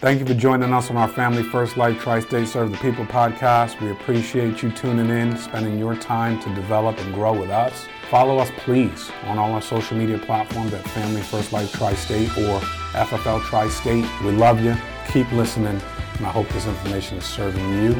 Thank 0.00 0.18
you 0.18 0.24
for 0.24 0.32
joining 0.32 0.72
us 0.72 0.88
on 0.88 0.96
our 0.96 1.08
Family 1.08 1.42
First 1.42 1.76
Life 1.76 2.00
Tri 2.00 2.20
State 2.20 2.48
Serve 2.48 2.70
the 2.70 2.78
People 2.78 3.04
podcast. 3.04 3.78
We 3.82 3.90
appreciate 3.90 4.62
you 4.62 4.72
tuning 4.72 5.10
in, 5.10 5.36
spending 5.36 5.78
your 5.78 5.94
time 5.94 6.40
to 6.40 6.54
develop 6.54 6.98
and 7.00 7.12
grow 7.12 7.38
with 7.38 7.50
us. 7.50 7.86
Follow 8.08 8.38
us, 8.38 8.50
please, 8.56 9.10
on 9.24 9.36
all 9.36 9.52
our 9.52 9.60
social 9.60 9.98
media 9.98 10.16
platforms 10.16 10.72
at 10.72 10.88
Family 10.88 11.20
First 11.20 11.52
Life 11.52 11.70
Tri 11.72 11.92
State 11.92 12.30
or 12.30 12.60
FFL 12.92 13.42
Tri 13.42 13.68
State. 13.68 14.06
We 14.24 14.30
love 14.30 14.64
you. 14.64 14.74
Keep 15.12 15.30
listening, 15.32 15.78
and 16.16 16.26
I 16.26 16.30
hope 16.30 16.48
this 16.48 16.66
information 16.66 17.18
is 17.18 17.24
serving 17.26 17.82
you 17.82 17.94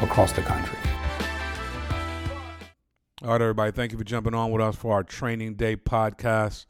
across 0.00 0.32
the 0.32 0.40
country. 0.40 0.78
All 3.22 3.32
right, 3.32 3.42
everybody, 3.42 3.72
thank 3.72 3.92
you 3.92 3.98
for 3.98 4.04
jumping 4.04 4.32
on 4.32 4.52
with 4.52 4.62
us 4.62 4.76
for 4.76 4.94
our 4.94 5.04
Training 5.04 5.56
Day 5.56 5.76
podcast. 5.76 6.64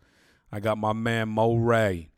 I 0.50 0.58
got 0.58 0.76
my 0.76 0.92
man 0.92 1.28
Mo 1.28 1.54
Ray, 1.54 2.10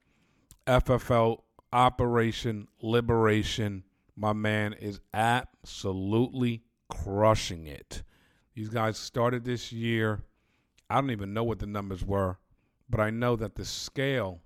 FFL 0.66 1.43
Operation 1.74 2.68
Liberation. 2.80 3.82
My 4.14 4.32
man 4.32 4.74
is 4.74 5.00
absolutely 5.12 6.62
crushing 6.88 7.66
it. 7.66 8.04
These 8.54 8.68
guys 8.68 8.96
started 8.96 9.44
this 9.44 9.72
year. 9.72 10.22
I 10.88 11.00
don't 11.00 11.10
even 11.10 11.34
know 11.34 11.42
what 11.42 11.58
the 11.58 11.66
numbers 11.66 12.04
were, 12.04 12.38
but 12.88 13.00
I 13.00 13.10
know 13.10 13.34
that 13.34 13.56
the 13.56 13.64
scale 13.64 14.40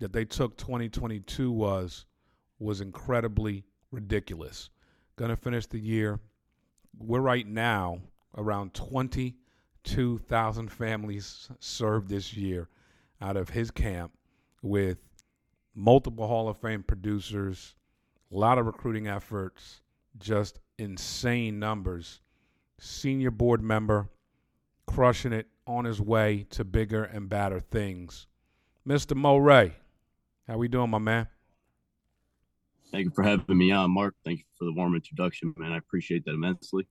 that 0.00 0.12
they 0.12 0.24
took 0.24 0.56
2022 0.56 1.52
was 1.52 2.06
was 2.58 2.80
incredibly 2.80 3.64
ridiculous. 3.92 4.68
Gonna 5.14 5.36
finish 5.36 5.66
the 5.66 5.78
year. 5.78 6.18
We're 6.98 7.20
right 7.20 7.46
now 7.46 8.00
around 8.36 8.74
22,000 8.74 10.72
families 10.72 11.48
served 11.60 12.08
this 12.08 12.34
year 12.34 12.68
out 13.20 13.36
of 13.36 13.50
his 13.50 13.70
camp 13.70 14.12
with 14.60 14.98
multiple 15.74 16.26
Hall 16.26 16.48
of 16.48 16.58
Fame 16.58 16.82
producers, 16.82 17.74
a 18.32 18.36
lot 18.36 18.58
of 18.58 18.66
recruiting 18.66 19.06
efforts, 19.06 19.80
just 20.18 20.60
insane 20.78 21.58
numbers. 21.58 22.20
Senior 22.78 23.30
board 23.30 23.62
member, 23.62 24.10
crushing 24.86 25.32
it 25.32 25.46
on 25.66 25.84
his 25.84 26.00
way 26.00 26.44
to 26.50 26.64
bigger 26.64 27.04
and 27.04 27.28
badder 27.28 27.60
things. 27.60 28.26
Mr. 28.86 29.16
Mo 29.16 29.36
Ray, 29.36 29.76
how 30.46 30.58
we 30.58 30.68
doing, 30.68 30.90
my 30.90 30.98
man? 30.98 31.28
Thank 32.90 33.06
you 33.06 33.12
for 33.14 33.22
having 33.22 33.56
me 33.56 33.70
on, 33.70 33.90
Mark. 33.90 34.14
Thank 34.24 34.40
you 34.40 34.44
for 34.58 34.64
the 34.64 34.72
warm 34.72 34.94
introduction, 34.94 35.54
man. 35.56 35.72
I 35.72 35.78
appreciate 35.78 36.24
that 36.26 36.32
immensely 36.32 36.86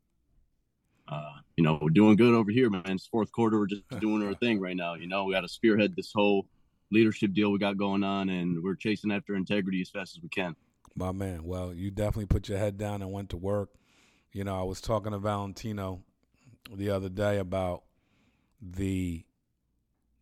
uh, 1.07 1.33
you 1.57 1.63
know, 1.63 1.77
we're 1.81 1.89
doing 1.89 2.15
good 2.15 2.33
over 2.33 2.51
here, 2.51 2.69
man. 2.69 2.83
It's 2.85 3.07
fourth 3.07 3.31
quarter. 3.31 3.59
We're 3.59 3.67
just 3.67 3.87
doing 3.99 4.23
our 4.23 4.33
thing 4.35 4.59
right 4.59 4.75
now. 4.75 4.95
You 4.95 5.07
know, 5.07 5.25
we 5.25 5.33
got 5.33 5.41
to 5.41 5.49
spearhead 5.49 5.95
this 5.95 6.11
whole 6.13 6.47
leadership 6.93 7.33
deal 7.33 7.51
we 7.51 7.59
got 7.59 7.77
going 7.77 8.03
on, 8.03 8.29
and 8.29 8.63
we're 8.63 8.75
chasing 8.75 9.11
after 9.11 9.35
integrity 9.35 9.81
as 9.81 9.89
fast 9.89 10.15
as 10.15 10.23
we 10.23 10.29
can. 10.29 10.55
My 10.95 11.11
man. 11.11 11.43
Well, 11.43 11.73
you 11.73 11.91
definitely 11.91 12.27
put 12.27 12.47
your 12.47 12.59
head 12.59 12.77
down 12.77 13.01
and 13.01 13.11
went 13.11 13.29
to 13.31 13.37
work. 13.37 13.69
You 14.31 14.43
know, 14.43 14.57
I 14.57 14.63
was 14.63 14.79
talking 14.79 15.11
to 15.11 15.19
Valentino 15.19 16.03
the 16.73 16.89
other 16.91 17.09
day 17.09 17.37
about 17.39 17.83
the 18.61 19.25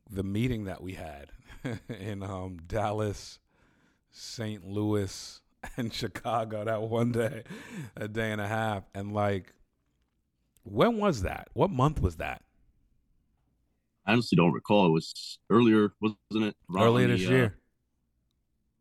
the 0.09 0.23
meeting 0.23 0.65
that 0.65 0.81
we 0.81 0.93
had 0.93 1.31
in 1.89 2.23
um, 2.23 2.57
Dallas, 2.67 3.39
St. 4.09 4.65
Louis, 4.65 5.39
and 5.77 5.93
Chicago 5.93 6.65
that 6.65 6.81
one 6.81 7.11
day, 7.11 7.43
a 7.95 8.07
day 8.07 8.31
and 8.31 8.41
a 8.41 8.47
half, 8.47 8.83
and 8.93 9.13
like 9.13 9.53
when 10.63 10.97
was 10.97 11.23
that? 11.23 11.49
What 11.53 11.71
month 11.71 12.01
was 12.01 12.17
that? 12.17 12.43
I 14.05 14.13
honestly 14.13 14.35
don't 14.35 14.53
recall. 14.53 14.87
It 14.87 14.91
was 14.91 15.39
earlier, 15.49 15.93
wasn't 16.01 16.49
it? 16.49 16.55
Earlier 16.75 17.07
this 17.07 17.21
the, 17.21 17.29
year. 17.29 17.45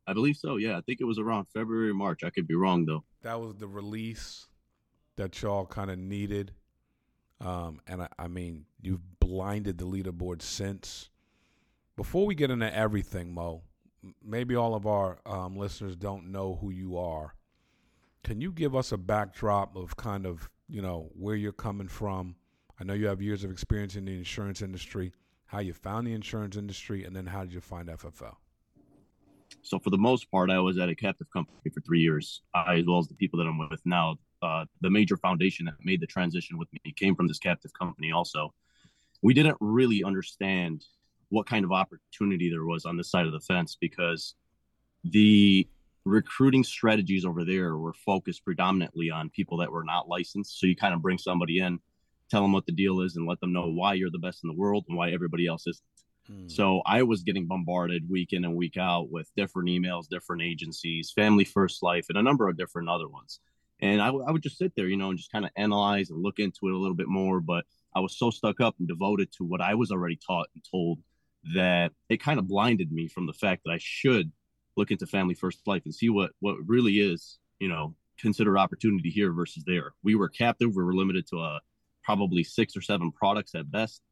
Uh, 0.06 0.10
I 0.10 0.12
believe 0.14 0.36
so. 0.36 0.56
Yeah, 0.56 0.76
I 0.76 0.80
think 0.80 1.00
it 1.00 1.04
was 1.04 1.18
around 1.18 1.46
February, 1.52 1.92
March. 1.92 2.24
I 2.24 2.30
could 2.30 2.48
be 2.48 2.54
wrong 2.54 2.84
though. 2.86 3.04
That 3.22 3.40
was 3.40 3.54
the 3.56 3.68
release 3.68 4.46
that 5.16 5.40
y'all 5.42 5.66
kind 5.66 5.90
of 5.90 5.98
needed, 5.98 6.52
um, 7.40 7.80
and 7.86 8.02
I, 8.02 8.08
I 8.18 8.28
mean, 8.28 8.64
you've 8.80 9.20
blinded 9.20 9.78
the 9.78 9.86
leaderboard 9.86 10.42
since. 10.42 11.10
Before 11.96 12.24
we 12.24 12.34
get 12.34 12.50
into 12.50 12.74
everything, 12.74 13.34
Mo, 13.34 13.62
maybe 14.24 14.56
all 14.56 14.74
of 14.74 14.86
our 14.86 15.18
um, 15.26 15.56
listeners 15.56 15.96
don't 15.96 16.32
know 16.32 16.58
who 16.60 16.70
you 16.70 16.96
are. 16.96 17.34
Can 18.24 18.40
you 18.40 18.52
give 18.52 18.74
us 18.74 18.92
a 18.92 18.96
backdrop 18.96 19.76
of 19.76 19.96
kind 19.96 20.24
of 20.24 20.48
you 20.70 20.80
know, 20.80 21.10
where 21.18 21.34
you're 21.34 21.52
coming 21.52 21.88
from. 21.88 22.36
I 22.80 22.84
know 22.84 22.94
you 22.94 23.08
have 23.08 23.20
years 23.20 23.44
of 23.44 23.50
experience 23.50 23.96
in 23.96 24.04
the 24.04 24.16
insurance 24.16 24.62
industry, 24.62 25.12
how 25.50 25.58
you 25.58 25.72
found 25.72 26.06
the 26.06 26.12
insurance 26.12 26.56
industry, 26.56 27.04
and 27.04 27.14
then 27.14 27.26
how 27.26 27.42
did 27.42 27.52
you 27.52 27.60
find 27.60 27.88
FFL? 27.88 28.36
So, 29.62 29.80
for 29.80 29.90
the 29.90 29.98
most 29.98 30.30
part, 30.30 30.48
I 30.48 30.60
was 30.60 30.78
at 30.78 30.88
a 30.88 30.94
captive 30.94 31.26
company 31.32 31.70
for 31.74 31.80
three 31.80 31.98
years, 31.98 32.42
I, 32.54 32.76
as 32.76 32.86
well 32.86 32.98
as 32.98 33.08
the 33.08 33.16
people 33.16 33.38
that 33.40 33.46
I'm 33.46 33.58
with 33.58 33.84
now. 33.84 34.14
Uh, 34.42 34.64
the 34.80 34.88
major 34.88 35.16
foundation 35.16 35.66
that 35.66 35.74
made 35.82 36.00
the 36.00 36.06
transition 36.06 36.56
with 36.56 36.68
me 36.72 36.94
came 36.96 37.16
from 37.16 37.26
this 37.26 37.40
captive 37.40 37.72
company, 37.78 38.12
also. 38.12 38.54
We 39.22 39.34
didn't 39.34 39.56
really 39.60 40.04
understand 40.04 40.84
what 41.30 41.46
kind 41.46 41.64
of 41.64 41.72
opportunity 41.72 42.48
there 42.48 42.64
was 42.64 42.84
on 42.84 42.96
this 42.96 43.10
side 43.10 43.26
of 43.26 43.32
the 43.32 43.40
fence 43.40 43.76
because 43.78 44.34
the 45.04 45.68
recruiting 46.04 46.62
strategies 46.62 47.24
over 47.24 47.44
there 47.44 47.76
were 47.76 47.92
focused 47.92 48.44
predominantly 48.44 49.10
on 49.10 49.28
people 49.30 49.58
that 49.58 49.70
were 49.70 49.84
not 49.84 50.08
licensed. 50.08 50.58
So 50.60 50.66
you 50.66 50.76
kind 50.76 50.94
of 50.94 51.02
bring 51.02 51.18
somebody 51.18 51.58
in, 51.58 51.80
tell 52.30 52.42
them 52.42 52.52
what 52.52 52.66
the 52.66 52.72
deal 52.72 53.00
is, 53.00 53.16
and 53.16 53.26
let 53.26 53.40
them 53.40 53.52
know 53.52 53.70
why 53.70 53.94
you're 53.94 54.10
the 54.10 54.18
best 54.18 54.44
in 54.44 54.48
the 54.48 54.56
world 54.56 54.84
and 54.88 54.96
why 54.96 55.10
everybody 55.10 55.46
else 55.46 55.66
isn't. 55.66 55.84
Hmm. 56.26 56.48
So 56.48 56.82
I 56.86 57.02
was 57.02 57.22
getting 57.22 57.46
bombarded 57.46 58.08
week 58.08 58.32
in 58.32 58.44
and 58.44 58.56
week 58.56 58.76
out 58.76 59.10
with 59.10 59.30
different 59.36 59.68
emails, 59.68 60.08
different 60.08 60.42
agencies, 60.42 61.12
Family 61.14 61.44
First 61.44 61.82
Life, 61.82 62.06
and 62.08 62.18
a 62.18 62.22
number 62.22 62.48
of 62.48 62.56
different 62.56 62.88
other 62.88 63.08
ones. 63.08 63.40
And 63.80 64.02
I, 64.02 64.06
w- 64.06 64.24
I 64.26 64.30
would 64.30 64.42
just 64.42 64.58
sit 64.58 64.72
there, 64.76 64.86
you 64.86 64.96
know, 64.96 65.08
and 65.08 65.18
just 65.18 65.32
kind 65.32 65.44
of 65.44 65.50
analyze 65.56 66.10
and 66.10 66.22
look 66.22 66.38
into 66.38 66.68
it 66.68 66.74
a 66.74 66.78
little 66.78 66.94
bit 66.94 67.08
more. 67.08 67.40
But 67.40 67.64
I 67.94 68.00
was 68.00 68.18
so 68.18 68.30
stuck 68.30 68.60
up 68.60 68.76
and 68.78 68.86
devoted 68.86 69.32
to 69.38 69.44
what 69.44 69.60
I 69.60 69.74
was 69.74 69.90
already 69.90 70.18
taught 70.24 70.48
and 70.54 70.62
told 70.70 71.00
that 71.54 71.92
it 72.08 72.22
kind 72.22 72.38
of 72.38 72.46
blinded 72.46 72.92
me 72.92 73.08
from 73.08 73.26
the 73.26 73.32
fact 73.32 73.62
that 73.64 73.72
I 73.72 73.78
should 73.80 74.30
look 74.76 74.90
into 74.90 75.06
family 75.06 75.34
first 75.34 75.66
life 75.66 75.82
and 75.84 75.94
see 75.94 76.08
what 76.08 76.32
what 76.40 76.56
really 76.66 77.00
is 77.00 77.38
you 77.58 77.68
know 77.68 77.94
consider 78.18 78.58
opportunity 78.58 79.10
here 79.10 79.32
versus 79.32 79.64
there 79.66 79.92
we 80.02 80.14
were 80.14 80.28
captive 80.28 80.74
we 80.74 80.82
were 80.82 80.94
limited 80.94 81.26
to 81.26 81.40
uh, 81.40 81.58
probably 82.02 82.44
six 82.44 82.76
or 82.76 82.80
seven 82.80 83.12
products 83.12 83.54
at 83.54 83.70
best. 83.70 84.02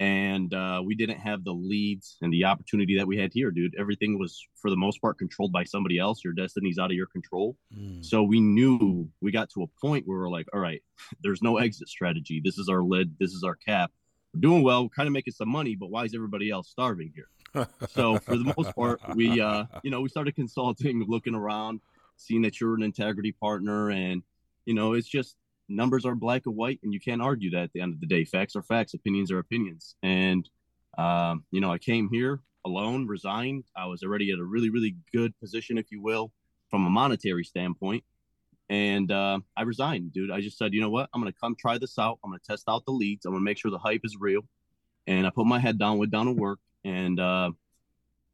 And 0.00 0.52
uh, 0.52 0.82
we 0.84 0.96
didn't 0.96 1.20
have 1.20 1.44
the 1.44 1.52
leads 1.52 2.16
and 2.20 2.32
the 2.32 2.46
opportunity 2.46 2.96
that 2.98 3.06
we 3.06 3.16
had 3.16 3.32
here 3.32 3.52
dude. 3.52 3.76
Everything 3.78 4.18
was 4.18 4.44
for 4.56 4.68
the 4.68 4.76
most 4.76 5.00
part 5.00 5.18
controlled 5.18 5.52
by 5.52 5.62
somebody 5.62 6.00
else. 6.00 6.24
Your 6.24 6.32
destiny's 6.32 6.78
out 6.78 6.90
of 6.90 6.96
your 6.96 7.06
control. 7.06 7.56
Mm. 7.76 8.04
so 8.04 8.22
we 8.24 8.40
knew 8.40 9.08
we 9.20 9.30
got 9.30 9.50
to 9.50 9.62
a 9.62 9.66
point 9.80 10.06
where 10.06 10.18
we're 10.18 10.30
like 10.30 10.46
all 10.52 10.60
right 10.60 10.82
there's 11.22 11.42
no 11.42 11.58
exit 11.58 11.88
strategy. 11.88 12.40
This 12.44 12.58
is 12.58 12.68
our 12.68 12.82
lid. 12.82 13.14
This 13.20 13.32
is 13.32 13.44
our 13.44 13.54
cap. 13.54 13.92
We're 14.34 14.40
doing 14.40 14.64
well. 14.64 14.82
We're 14.82 14.88
kind 14.88 15.06
of 15.06 15.12
making 15.12 15.34
some 15.34 15.48
money 15.48 15.76
but 15.76 15.90
why 15.90 16.04
is 16.04 16.14
everybody 16.14 16.50
else 16.50 16.68
starving 16.68 17.12
here? 17.14 17.28
So 17.90 18.18
for 18.18 18.36
the 18.36 18.52
most 18.56 18.74
part, 18.74 19.00
we 19.14 19.40
uh, 19.40 19.64
you 19.82 19.90
know 19.90 20.00
we 20.00 20.08
started 20.08 20.34
consulting, 20.34 21.04
looking 21.06 21.34
around, 21.34 21.80
seeing 22.16 22.42
that 22.42 22.60
you're 22.60 22.74
an 22.74 22.82
integrity 22.82 23.32
partner, 23.32 23.90
and 23.90 24.22
you 24.64 24.74
know 24.74 24.94
it's 24.94 25.08
just 25.08 25.36
numbers 25.68 26.04
are 26.04 26.14
black 26.14 26.42
and 26.46 26.56
white, 26.56 26.80
and 26.82 26.92
you 26.92 27.00
can't 27.00 27.22
argue 27.22 27.50
that 27.50 27.64
at 27.64 27.72
the 27.72 27.80
end 27.80 27.94
of 27.94 28.00
the 28.00 28.06
day. 28.06 28.24
Facts 28.24 28.56
are 28.56 28.62
facts, 28.62 28.94
opinions 28.94 29.30
are 29.30 29.38
opinions, 29.38 29.96
and 30.02 30.48
um, 30.98 31.44
you 31.50 31.60
know 31.60 31.72
I 31.72 31.78
came 31.78 32.08
here 32.10 32.40
alone, 32.64 33.06
resigned. 33.06 33.64
I 33.76 33.86
was 33.86 34.02
already 34.02 34.30
at 34.30 34.38
a 34.38 34.44
really 34.44 34.70
really 34.70 34.96
good 35.12 35.38
position, 35.38 35.78
if 35.78 35.90
you 35.90 36.02
will, 36.02 36.32
from 36.70 36.86
a 36.86 36.90
monetary 36.90 37.44
standpoint. 37.44 38.04
And 38.70 39.12
uh, 39.12 39.40
I 39.56 39.62
resigned, 39.62 40.12
dude. 40.12 40.30
I 40.30 40.40
just 40.40 40.56
said, 40.56 40.72
you 40.72 40.80
know 40.80 40.90
what? 40.90 41.10
I'm 41.12 41.20
gonna 41.20 41.32
come 41.32 41.54
try 41.58 41.78
this 41.78 41.98
out. 41.98 42.18
I'm 42.24 42.30
gonna 42.30 42.40
test 42.46 42.64
out 42.68 42.84
the 42.86 42.92
leads. 42.92 43.26
I'm 43.26 43.32
gonna 43.32 43.44
make 43.44 43.58
sure 43.58 43.70
the 43.70 43.78
hype 43.78 44.00
is 44.04 44.16
real. 44.18 44.42
And 45.06 45.26
I 45.26 45.30
put 45.30 45.46
my 45.46 45.58
head 45.58 45.78
down, 45.78 45.98
went 45.98 46.12
down 46.12 46.26
to 46.26 46.32
work, 46.32 46.60
and, 46.82 47.20
uh, 47.20 47.50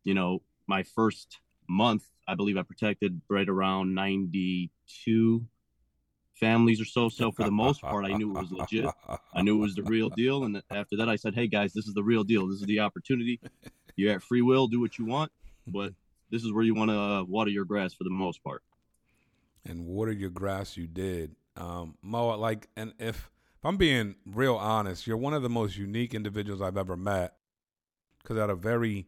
you 0.05 0.15
know, 0.15 0.43
my 0.69 0.85
first 0.85 1.39
month, 1.69 2.05
I 2.29 2.37
believe 2.37 2.57
I 2.57 2.63
protected 2.63 3.21
right 3.29 3.49
around 3.49 3.95
92 3.95 5.45
families 6.41 6.81
or 6.81 6.85
so. 6.87 7.09
So 7.09 7.31
for 7.31 7.45
the 7.45 7.51
most 7.51 7.83
part, 7.83 8.07
I 8.07 8.17
knew 8.17 8.31
it 8.37 8.41
was 8.41 8.51
legit. 8.51 8.87
I 9.35 9.43
knew 9.43 9.59
it 9.59 9.61
was 9.61 9.75
the 9.75 9.83
real 9.83 10.09
deal. 10.09 10.45
And 10.45 10.63
after 10.71 10.97
that, 10.97 11.09
I 11.09 11.17
said, 11.17 11.35
hey, 11.35 11.47
guys, 11.47 11.73
this 11.73 11.87
is 11.87 11.95
the 11.95 12.03
real 12.03 12.25
deal. 12.25 12.49
This 12.49 12.61
is 12.61 12.67
the 12.67 12.81
opportunity. 12.81 13.39
You're 13.97 14.15
at 14.15 14.23
free 14.23 14.43
will, 14.43 14.67
do 14.67 14.81
what 14.81 14.99
you 14.99 15.05
want, 15.05 15.31
but 15.67 15.93
this 16.31 16.43
is 16.43 16.53
where 16.53 16.65
you 16.65 16.75
want 16.75 16.91
to 16.91 16.99
uh, 16.99 17.23
water 17.25 17.51
your 17.51 17.67
grass 17.67 17.93
for 17.93 18.05
the 18.05 18.11
most 18.11 18.43
part. 18.43 18.63
And 19.65 19.87
water 19.87 20.13
your 20.13 20.31
grass, 20.31 20.77
you 20.77 20.87
did. 20.87 21.37
Um, 21.57 21.97
Mo, 22.03 22.39
like, 22.39 22.69
and 22.77 22.95
if, 22.99 23.31
if 23.59 23.65
I'm 23.65 23.77
being 23.77 24.15
real 24.25 24.57
honest, 24.57 25.07
you're 25.07 25.19
one 25.19 25.35
of 25.35 25.43
the 25.43 25.51
most 25.51 25.77
unique 25.77 26.15
individuals 26.15 26.63
I've 26.63 26.79
ever 26.79 26.97
met 26.97 27.35
because 28.23 28.39
at 28.39 28.49
a 28.49 28.55
very 28.55 29.07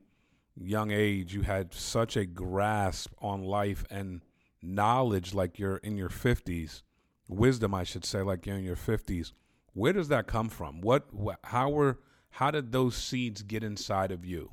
young 0.60 0.90
age 0.90 1.32
you 1.32 1.42
had 1.42 1.72
such 1.72 2.16
a 2.16 2.26
grasp 2.26 3.10
on 3.20 3.42
life 3.42 3.84
and 3.90 4.20
knowledge 4.62 5.32
like 5.32 5.58
you're 5.58 5.78
in 5.78 5.96
your 5.96 6.10
50s 6.10 6.82
wisdom 7.28 7.74
i 7.74 7.82
should 7.82 8.04
say 8.04 8.22
like 8.22 8.46
you're 8.46 8.56
in 8.56 8.64
your 8.64 8.76
50s 8.76 9.32
where 9.74 9.92
does 9.92 10.08
that 10.08 10.26
come 10.26 10.48
from 10.48 10.80
what 10.80 11.06
how 11.44 11.70
were 11.70 11.98
how 12.30 12.50
did 12.50 12.72
those 12.72 12.96
seeds 12.96 13.42
get 13.42 13.62
inside 13.62 14.10
of 14.12 14.24
you 14.24 14.52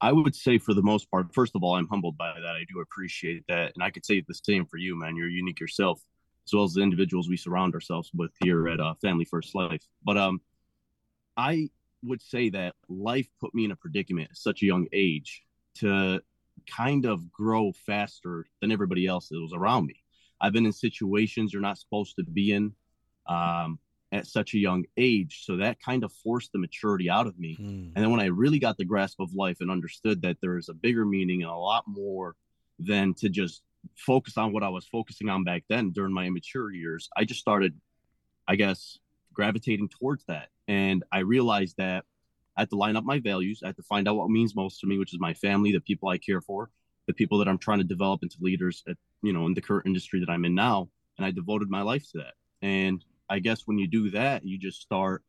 I 0.00 0.12
would 0.12 0.34
say 0.34 0.58
for 0.58 0.74
the 0.74 0.82
most 0.82 1.10
part, 1.10 1.32
first 1.34 1.54
of 1.54 1.62
all, 1.62 1.74
I'm 1.74 1.88
humbled 1.88 2.16
by 2.16 2.32
that. 2.34 2.54
I 2.54 2.64
do 2.72 2.80
appreciate 2.80 3.44
that. 3.48 3.72
And 3.74 3.82
I 3.82 3.90
could 3.90 4.04
say 4.04 4.22
the 4.26 4.34
same 4.34 4.66
for 4.66 4.78
you, 4.78 4.98
man. 4.98 5.16
You're 5.16 5.28
unique 5.28 5.60
yourself, 5.60 6.00
as 6.46 6.52
well 6.52 6.64
as 6.64 6.72
the 6.72 6.82
individuals 6.82 7.28
we 7.28 7.36
surround 7.36 7.74
ourselves 7.74 8.10
with 8.14 8.30
here 8.42 8.68
at 8.68 8.80
uh, 8.80 8.94
Family 8.94 9.24
First 9.24 9.54
Life. 9.54 9.86
But 10.02 10.16
um, 10.16 10.40
I 11.36 11.68
would 12.02 12.22
say 12.22 12.50
that 12.50 12.74
life 12.88 13.28
put 13.40 13.54
me 13.54 13.64
in 13.64 13.70
a 13.70 13.76
predicament 13.76 14.28
at 14.30 14.36
such 14.36 14.62
a 14.62 14.66
young 14.66 14.86
age 14.92 15.42
to 15.76 16.20
kind 16.70 17.04
of 17.04 17.30
grow 17.32 17.72
faster 17.72 18.46
than 18.60 18.72
everybody 18.72 19.06
else 19.06 19.28
that 19.28 19.40
was 19.40 19.52
around 19.52 19.86
me. 19.86 20.03
I've 20.44 20.52
been 20.52 20.66
in 20.66 20.72
situations 20.72 21.52
you're 21.52 21.62
not 21.62 21.78
supposed 21.78 22.16
to 22.16 22.24
be 22.24 22.52
in. 22.52 22.72
Um, 23.26 23.78
at 24.14 24.26
such 24.28 24.54
a 24.54 24.58
young 24.58 24.84
age. 24.96 25.40
So 25.44 25.56
that 25.56 25.82
kind 25.82 26.04
of 26.04 26.12
forced 26.12 26.52
the 26.52 26.58
maturity 26.60 27.10
out 27.10 27.26
of 27.26 27.36
me. 27.36 27.56
Mm. 27.60 27.92
And 27.94 27.96
then 27.96 28.10
when 28.10 28.20
I 28.20 28.26
really 28.26 28.60
got 28.60 28.76
the 28.76 28.84
grasp 28.84 29.18
of 29.18 29.34
life 29.34 29.56
and 29.60 29.72
understood 29.72 30.22
that 30.22 30.36
there's 30.40 30.68
a 30.68 30.74
bigger 30.74 31.04
meaning 31.04 31.42
and 31.42 31.50
a 31.50 31.56
lot 31.56 31.82
more 31.88 32.36
than 32.78 33.14
to 33.14 33.28
just 33.28 33.62
focus 33.96 34.38
on 34.38 34.52
what 34.52 34.62
I 34.62 34.68
was 34.68 34.86
focusing 34.86 35.28
on 35.28 35.42
back 35.42 35.64
then 35.68 35.90
during 35.90 36.12
my 36.12 36.26
immature 36.26 36.70
years, 36.70 37.08
I 37.16 37.24
just 37.24 37.40
started, 37.40 37.74
I 38.46 38.54
guess, 38.54 38.98
gravitating 39.32 39.88
towards 39.88 40.24
that. 40.26 40.48
And 40.68 41.02
I 41.10 41.20
realized 41.20 41.76
that 41.78 42.04
I 42.56 42.62
had 42.62 42.70
to 42.70 42.76
line 42.76 42.96
up 42.96 43.04
my 43.04 43.18
values. 43.18 43.62
I 43.64 43.68
had 43.68 43.76
to 43.76 43.82
find 43.82 44.08
out 44.08 44.14
what 44.14 44.30
means 44.30 44.54
most 44.54 44.78
to 44.80 44.86
me, 44.86 44.96
which 44.96 45.12
is 45.12 45.18
my 45.18 45.34
family, 45.34 45.72
the 45.72 45.80
people 45.80 46.08
I 46.08 46.18
care 46.18 46.40
for, 46.40 46.70
the 47.06 47.14
people 47.14 47.38
that 47.38 47.48
I'm 47.48 47.58
trying 47.58 47.78
to 47.78 47.84
develop 47.84 48.22
into 48.22 48.36
leaders 48.40 48.82
at, 48.88 48.96
you 49.22 49.32
know, 49.32 49.46
in 49.46 49.54
the 49.54 49.60
current 49.60 49.86
industry 49.86 50.20
that 50.20 50.30
I'm 50.30 50.44
in 50.44 50.54
now. 50.54 50.88
And 51.16 51.26
I 51.26 51.30
devoted 51.30 51.68
my 51.70 51.82
life 51.82 52.10
to 52.12 52.18
that. 52.18 52.34
And 52.62 53.04
I 53.28 53.38
guess 53.38 53.62
when 53.66 53.78
you 53.78 53.86
do 53.86 54.10
that, 54.10 54.44
you 54.44 54.58
just 54.58 54.80
start 54.80 55.22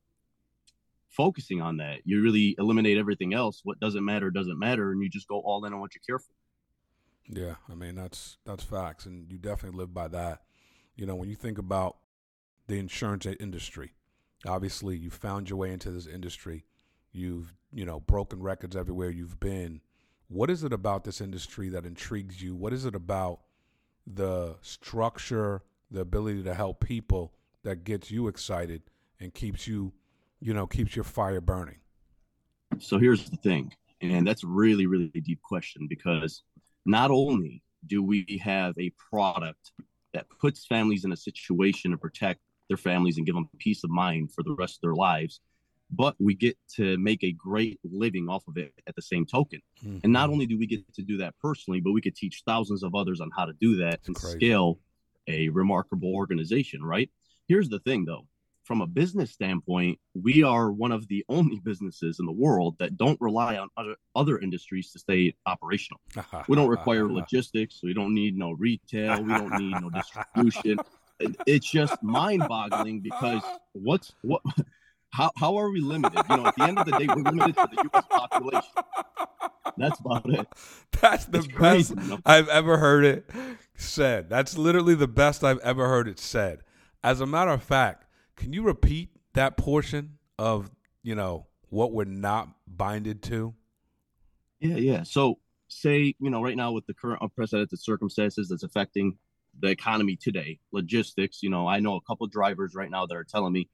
focusing 1.16 1.62
on 1.62 1.77
that. 1.77 2.00
You 2.04 2.22
really 2.22 2.56
eliminate 2.57 2.98
everything 2.98 3.33
else. 3.33 3.62
What 3.63 3.80
doesn't 3.80 4.04
matter 4.04 4.30
doesn't 4.30 4.60
matter, 4.60 4.92
and 4.92 5.01
you 5.01 5.10
just 5.10 5.27
go 5.27 5.39
all 5.39 5.63
in 5.66 5.74
on 5.74 5.80
what 5.80 5.95
you 5.95 6.01
care 6.06 6.19
for. 6.19 6.33
Yeah, 7.27 7.56
I 7.69 7.75
mean 7.75 7.95
that's 7.95 8.38
that's 8.45 8.63
facts, 8.63 9.06
and 9.06 9.31
you 9.31 9.38
definitely 9.38 9.78
live 9.78 9.94
by 9.94 10.07
that. 10.10 10.42
You 10.95 11.06
know, 11.06 11.16
when 11.16 11.30
you 11.30 11.36
think 11.36 11.57
about 11.57 11.98
the 12.68 12.78
insurance 12.78 13.25
industry, 13.25 13.94
obviously 14.45 14.98
you 14.98 15.10
found 15.10 15.50
your 15.50 15.57
way 15.57 15.71
into 15.71 15.92
this 15.92 16.07
industry. 16.07 16.66
You've 17.12 17.54
you 17.71 17.86
know 17.86 18.00
broken 18.01 18.42
records 18.42 18.75
everywhere 18.75 19.10
you've 19.10 19.39
been. 19.39 19.81
What 20.27 20.50
is 20.50 20.63
it 20.63 20.74
about 20.74 21.04
this 21.04 21.22
industry 21.22 21.69
that 21.69 21.86
intrigues 21.86 22.42
you? 22.42 22.56
What 22.56 22.74
is 22.74 22.86
it 22.86 22.95
about 22.95 23.42
the 24.07 24.56
structure, 24.62 25.62
the 25.92 26.01
ability 26.01 26.44
to 26.44 26.54
help 26.54 26.83
people 26.83 27.33
that 27.63 27.83
gets 27.83 28.12
you 28.12 28.27
excited 28.27 28.81
and 29.19 29.33
keeps 29.33 29.68
you, 29.68 29.94
you 30.39 30.54
know, 30.54 30.68
keeps 30.68 30.95
your 30.95 31.04
fire 31.04 31.42
burning? 31.42 31.77
So 32.80 32.98
here's 32.98 33.30
the 33.30 33.38
thing, 33.38 33.72
and 34.01 34.27
that's 34.27 34.44
a 34.44 34.48
really, 34.48 34.88
really 34.88 35.07
deep 35.07 35.42
question 35.42 35.88
because 35.88 36.44
not 36.86 37.12
only 37.12 37.62
do 37.88 38.04
we 38.04 38.42
have 38.44 38.75
a 38.80 38.92
product 39.10 39.71
that 40.13 40.25
puts 40.42 40.66
families 40.66 41.06
in 41.06 41.12
a 41.12 41.18
situation 41.18 41.92
to 41.92 41.98
protect 41.98 42.39
their 42.68 42.78
families 42.78 43.18
and 43.18 43.25
give 43.25 43.36
them 43.36 43.48
peace 43.60 43.83
of 43.83 43.92
mind 43.92 44.31
for 44.33 44.44
the 44.44 44.56
rest 44.56 44.78
of 44.78 44.81
their 44.81 44.95
lives, 44.95 45.39
but 45.92 46.16
we 46.20 46.34
get 46.34 46.58
to 46.76 46.98
make 46.98 47.24
a 47.24 47.32
great 47.32 47.80
living 47.84 48.28
off 48.30 48.48
of 48.48 48.58
it 48.58 48.74
at 48.88 48.96
the 48.96 49.02
same 49.02 49.26
token. 49.26 49.62
Mm-hmm. 49.84 50.00
And 50.04 50.14
not 50.14 50.30
only 50.30 50.46
do 50.46 50.58
we 50.58 50.68
get 50.68 50.82
to 50.96 51.02
do 51.02 51.18
that 51.18 51.36
personally, 51.42 51.80
but 51.80 51.92
we 51.92 52.02
could 52.02 52.16
teach 52.16 52.44
thousands 52.46 52.84
of 52.84 52.96
others 52.96 53.22
on 53.22 53.30
how 53.36 53.46
to 53.46 53.54
do 53.54 53.78
that 53.78 53.92
That's 53.92 54.08
and 54.08 54.16
crazy. 54.16 54.38
scale 54.38 54.80
a 55.28 55.50
remarkable 55.50 56.14
organization, 56.14 56.84
right? 56.84 57.10
Here's 57.48 57.70
the 57.70 57.80
thing, 57.80 58.06
though. 58.06 58.28
From 58.64 58.82
a 58.82 58.88
business 58.88 59.32
standpoint, 59.32 60.00
we 60.16 60.42
are 60.42 60.72
one 60.72 60.92
of 60.92 61.08
the 61.08 61.24
only 61.30 61.60
businesses 61.60 62.20
in 62.20 62.26
the 62.26 62.31
world 62.31 62.76
that 62.80 62.98
don't 62.98 63.20
rely 63.22 63.58
on 63.58 63.70
other, 63.78 63.96
other 64.16 64.40
industries 64.40 64.92
to 64.92 65.00
stay 65.00 65.36
operational. 65.46 66.02
we 66.48 66.56
don't 66.56 66.70
require 66.70 67.08
logistics. 67.08 67.81
We 67.84 67.94
don't 67.94 68.14
need 68.16 68.36
no 68.36 68.52
retail. 68.54 69.22
We 69.22 69.34
don't 69.34 69.60
need 69.60 69.80
no 69.80 69.90
distribution. 69.94 70.80
It's 71.46 71.70
just 71.70 72.02
mind-boggling 72.02 73.02
because 73.02 73.44
what's 73.74 74.14
what? 74.22 74.42
How, 75.16 75.32
how 75.38 75.56
are 75.58 75.70
we 75.72 75.80
limited? 75.80 76.22
You 76.30 76.38
know, 76.38 76.46
at 76.48 76.56
the 76.56 76.64
end 76.64 76.78
of 76.78 76.86
the 76.86 76.92
day, 76.98 77.08
we're 77.08 77.24
limited 77.24 77.56
to 77.56 77.70
the 77.72 77.90
U.S. 77.94 78.04
population. 78.10 78.70
That's 79.78 80.00
about 80.00 80.30
it. 80.30 80.48
That's 81.00 81.26
the 81.26 81.40
it's 81.40 81.48
best 81.48 81.58
crazy, 81.58 81.96
I've 82.26 82.50
ever 82.50 82.78
heard 82.78 83.06
it 83.06 83.30
said. 83.76 84.30
That's 84.30 84.58
literally 84.58 84.96
the 84.96 85.08
best 85.08 85.44
I've 85.44 85.60
ever 85.60 85.88
heard 85.88 86.08
it 86.08 86.20
said. 86.20 86.62
As 87.04 87.22
a 87.22 87.26
matter 87.26 87.52
of 87.52 87.64
fact, 87.64 88.06
can 88.36 88.52
you 88.52 88.64
repeat 88.64 89.10
that 89.34 89.58
portion 89.58 90.18
of, 90.38 90.70
you 91.02 91.16
know, 91.16 91.48
what 91.70 91.94
we're 91.94 92.06
not 92.06 92.50
binded 92.68 93.22
to? 93.24 93.54
Yeah, 94.60 94.76
yeah. 94.76 95.04
So 95.04 95.40
say, 95.68 96.16
you 96.20 96.30
know, 96.30 96.42
right 96.42 96.58
now 96.58 96.72
with 96.72 96.86
the 96.88 96.94
current 96.94 97.20
unprecedented 97.22 97.80
circumstances 97.80 98.50
that's 98.50 98.64
affecting 98.64 99.18
the 99.60 99.68
economy 99.68 100.18
today, 100.18 100.60
logistics, 100.72 101.42
you 101.42 101.50
know, 101.50 101.68
I 101.68 101.80
know 101.80 101.96
a 101.96 102.02
couple 102.02 102.28
drivers 102.28 102.76
right 102.76 102.90
now 102.90 103.06
that 103.06 103.16
are 103.16 103.24
telling 103.24 103.54
me 103.54 103.70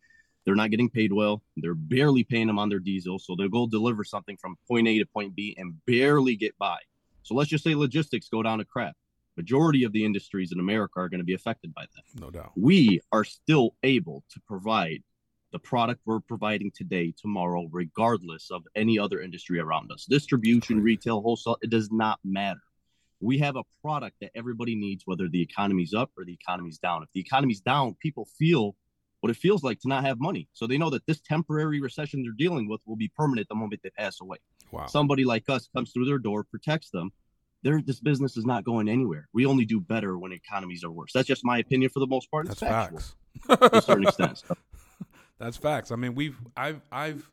they're 0.46 0.56
not 0.56 0.72
getting 0.72 0.90
paid 0.90 1.14
well. 1.14 1.42
They're 1.58 1.76
barely 1.76 2.24
paying 2.24 2.48
them 2.48 2.60
on 2.60 2.70
their 2.70 2.80
diesel. 2.80 3.20
So 3.20 3.36
they'll 3.36 3.50
go 3.50 3.68
deliver 3.68 4.04
something 4.04 4.38
from 4.38 4.58
point 4.68 4.88
A 4.88 5.00
to 5.00 5.06
point 5.06 5.36
B 5.36 5.56
and 5.58 5.76
barely 5.86 6.36
get 6.36 6.58
by. 6.58 6.78
So 7.24 7.36
let's 7.36 7.50
just 7.50 7.64
say 7.64 7.76
logistics 7.76 8.30
go 8.30 8.42
down 8.42 8.58
to 8.58 8.66
crap 8.66 8.96
majority 9.38 9.84
of 9.84 9.94
the 9.94 10.06
industries 10.06 10.52
in 10.52 10.60
America 10.60 11.00
are 11.00 11.10
going 11.10 11.20
to 11.20 11.26
be 11.26 11.34
affected 11.34 11.74
by 11.74 11.86
that. 11.96 12.22
No 12.22 12.30
doubt. 12.30 12.52
We 12.56 13.02
are 13.12 13.24
still 13.24 13.76
able 13.84 14.24
to 14.32 14.40
provide 14.42 15.04
the 15.52 15.60
product 15.60 16.02
we're 16.06 16.20
providing 16.20 16.72
today, 16.72 17.14
tomorrow, 17.20 17.68
regardless 17.72 18.52
of 18.52 18.64
any 18.76 18.98
other 18.98 19.20
industry 19.20 19.60
around 19.60 19.92
us. 19.92 20.06
Distribution, 20.06 20.82
retail, 20.82 21.22
wholesale, 21.22 21.58
it 21.62 21.70
does 21.70 21.92
not 21.92 22.20
matter. 22.24 22.62
We 23.20 23.38
have 23.40 23.56
a 23.56 23.64
product 23.82 24.18
that 24.22 24.32
everybody 24.34 24.76
needs, 24.76 25.04
whether 25.06 25.28
the 25.28 25.42
economy's 25.42 25.94
up 25.94 26.12
or 26.18 26.24
the 26.24 26.34
economy's 26.34 26.80
down. 26.80 27.04
If 27.04 27.10
the 27.14 27.20
economy's 27.20 27.62
down, 27.62 27.96
people 28.02 28.26
feel 28.40 28.76
what 29.22 29.30
it 29.30 29.38
feels 29.38 29.64
like 29.64 29.80
to 29.80 29.88
not 29.88 30.04
have 30.04 30.20
money. 30.20 30.48
So 30.54 30.68
they 30.68 30.78
know 30.78 30.90
that 30.90 31.06
this 31.06 31.22
temporary 31.22 31.80
recession 31.80 32.22
they're 32.24 32.34
dealing 32.38 32.68
with 32.68 32.82
will 32.86 32.96
be 32.96 33.12
permanent 33.16 33.48
the 33.48 33.56
moment 33.56 33.82
they 33.84 33.92
pass 33.92 34.20
away. 34.22 34.38
Wow. 34.72 34.88
Somebody 34.88 35.24
like 35.24 35.50
us 35.50 35.70
comes 35.76 35.92
through 35.92 36.06
their 36.06 36.18
door, 36.18 36.44
protects 36.44 36.90
them, 36.90 37.12
this 37.64 38.00
business 38.00 38.38
is 38.38 38.46
not 38.46 38.64
going 38.64 38.90
anywhere. 38.90 39.28
We 39.34 39.46
only 39.46 39.66
do 39.66 39.80
better 39.80 40.18
when 40.18 40.32
economies 40.32 40.84
are 40.84 40.92
worse. 40.92 41.12
That's 41.14 41.28
just 41.28 41.46
my 41.46 41.60
opinion 41.60 41.92
for 41.92 42.00
the 42.00 42.08
most 42.08 42.30
part. 42.32 42.48
It's 42.48 42.60
That's 42.60 42.72
facts. 42.90 43.16
to 43.48 43.78
a 43.78 43.82
certain 43.82 44.08
extent. 44.08 44.44
That's 45.40 45.58
facts. 45.58 45.92
I 45.92 45.96
mean, 45.96 46.16
we've 46.16 46.38
I've 46.56 46.82
I've 46.92 47.30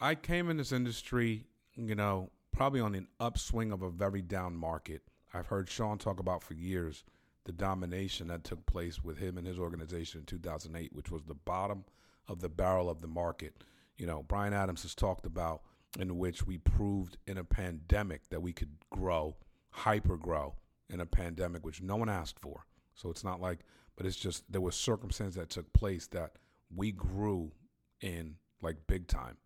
I 0.00 0.14
came 0.14 0.50
in 0.50 0.56
this 0.56 0.72
industry, 0.72 1.46
you 1.76 1.94
know, 1.94 2.30
probably 2.52 2.80
on 2.80 2.94
an 2.94 3.08
upswing 3.20 3.72
of 3.72 3.82
a 3.82 3.90
very 3.90 4.22
down 4.22 4.56
market. 4.56 5.02
I've 5.32 5.46
heard 5.46 5.68
Shawn 5.68 5.98
talk 5.98 6.20
about 6.20 6.42
for 6.42 6.54
years 6.54 7.04
the 7.44 7.52
domination 7.52 8.28
that 8.28 8.44
took 8.44 8.64
place 8.66 9.02
with 9.04 9.18
him 9.18 9.38
and 9.38 9.46
his 9.46 9.58
organization 9.58 10.20
in 10.20 10.26
2008, 10.26 10.92
which 10.94 11.10
was 11.10 11.22
the 11.24 11.34
bottom 11.34 11.84
of 12.28 12.40
the 12.40 12.48
barrel 12.48 12.88
of 12.88 13.00
the 13.00 13.06
market. 13.06 13.54
You 13.96 14.06
know, 14.06 14.22
Bryan 14.22 14.54
Adams 14.54 14.82
has 14.82 14.94
talked 14.94 15.26
about 15.26 15.62
in 15.98 16.18
which 16.18 16.46
we 16.46 16.58
proved 16.58 17.18
in 17.26 17.38
a 17.38 17.44
pandemic 17.44 18.28
that 18.30 18.42
we 18.42 18.52
could 18.52 18.76
grow, 18.90 19.36
hyper 19.70 20.16
grow 20.16 20.54
in 20.88 21.00
a 21.00 21.06
pandemic, 21.06 21.64
which 21.64 21.82
no 21.82 21.96
one 21.96 22.08
asked 22.08 22.40
for. 22.40 22.66
So 22.94 23.10
it's 23.10 23.24
not 23.24 23.40
like, 23.40 23.60
but 23.96 24.06
it's 24.06 24.16
just 24.16 24.50
there 24.50 24.60
was 24.60 24.74
circumstances 24.74 25.36
that 25.36 25.50
took 25.50 25.72
place 25.72 26.06
that 26.08 26.32
we 26.74 26.92
grew 26.92 27.52
in 28.00 28.36
like 28.62 28.76
big 28.86 29.06
time, 29.06 29.36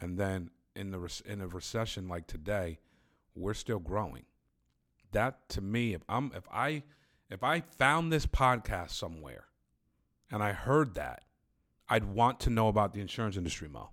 and 0.00 0.18
then 0.18 0.50
in 0.76 0.90
the 0.90 1.22
in 1.26 1.40
a 1.40 1.48
recession 1.48 2.08
like 2.08 2.26
today, 2.26 2.78
we're 3.34 3.54
still 3.54 3.78
growing. 3.78 4.24
That 5.12 5.48
to 5.50 5.60
me, 5.60 5.94
if 5.94 6.02
I'm 6.08 6.32
if 6.34 6.44
I 6.52 6.84
if 7.30 7.42
I 7.42 7.60
found 7.60 8.12
this 8.12 8.26
podcast 8.26 8.90
somewhere, 8.90 9.44
and 10.30 10.42
I 10.42 10.52
heard 10.52 10.94
that, 10.94 11.24
I'd 11.88 12.04
want 12.04 12.40
to 12.40 12.50
know 12.50 12.68
about 12.68 12.92
the 12.92 13.00
insurance 13.00 13.36
industry, 13.36 13.68
Mo. 13.68 13.90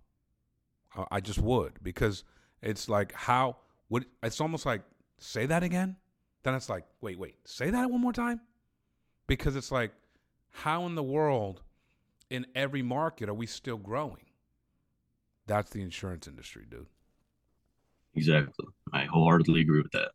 I 1.11 1.19
just 1.19 1.39
would 1.39 1.73
because 1.83 2.23
it's 2.61 2.87
like 2.87 3.13
how 3.13 3.57
would 3.89 4.05
it's 4.23 4.39
almost 4.39 4.65
like 4.65 4.81
say 5.17 5.45
that 5.45 5.63
again. 5.63 5.97
Then 6.43 6.55
it's 6.55 6.69
like 6.69 6.85
wait 7.01 7.19
wait 7.19 7.35
say 7.45 7.69
that 7.69 7.89
one 7.89 7.99
more 7.99 8.13
time 8.13 8.39
because 9.27 9.55
it's 9.55 9.71
like 9.71 9.91
how 10.51 10.85
in 10.85 10.95
the 10.95 11.03
world 11.03 11.61
in 12.29 12.45
every 12.55 12.81
market 12.81 13.27
are 13.27 13.33
we 13.33 13.45
still 13.45 13.77
growing? 13.77 14.25
That's 15.47 15.69
the 15.69 15.81
insurance 15.81 16.27
industry, 16.27 16.65
dude. 16.69 16.87
Exactly. 18.15 18.65
I 18.93 19.03
wholeheartedly 19.05 19.61
agree 19.61 19.81
with 19.81 19.91
that. 19.91 20.11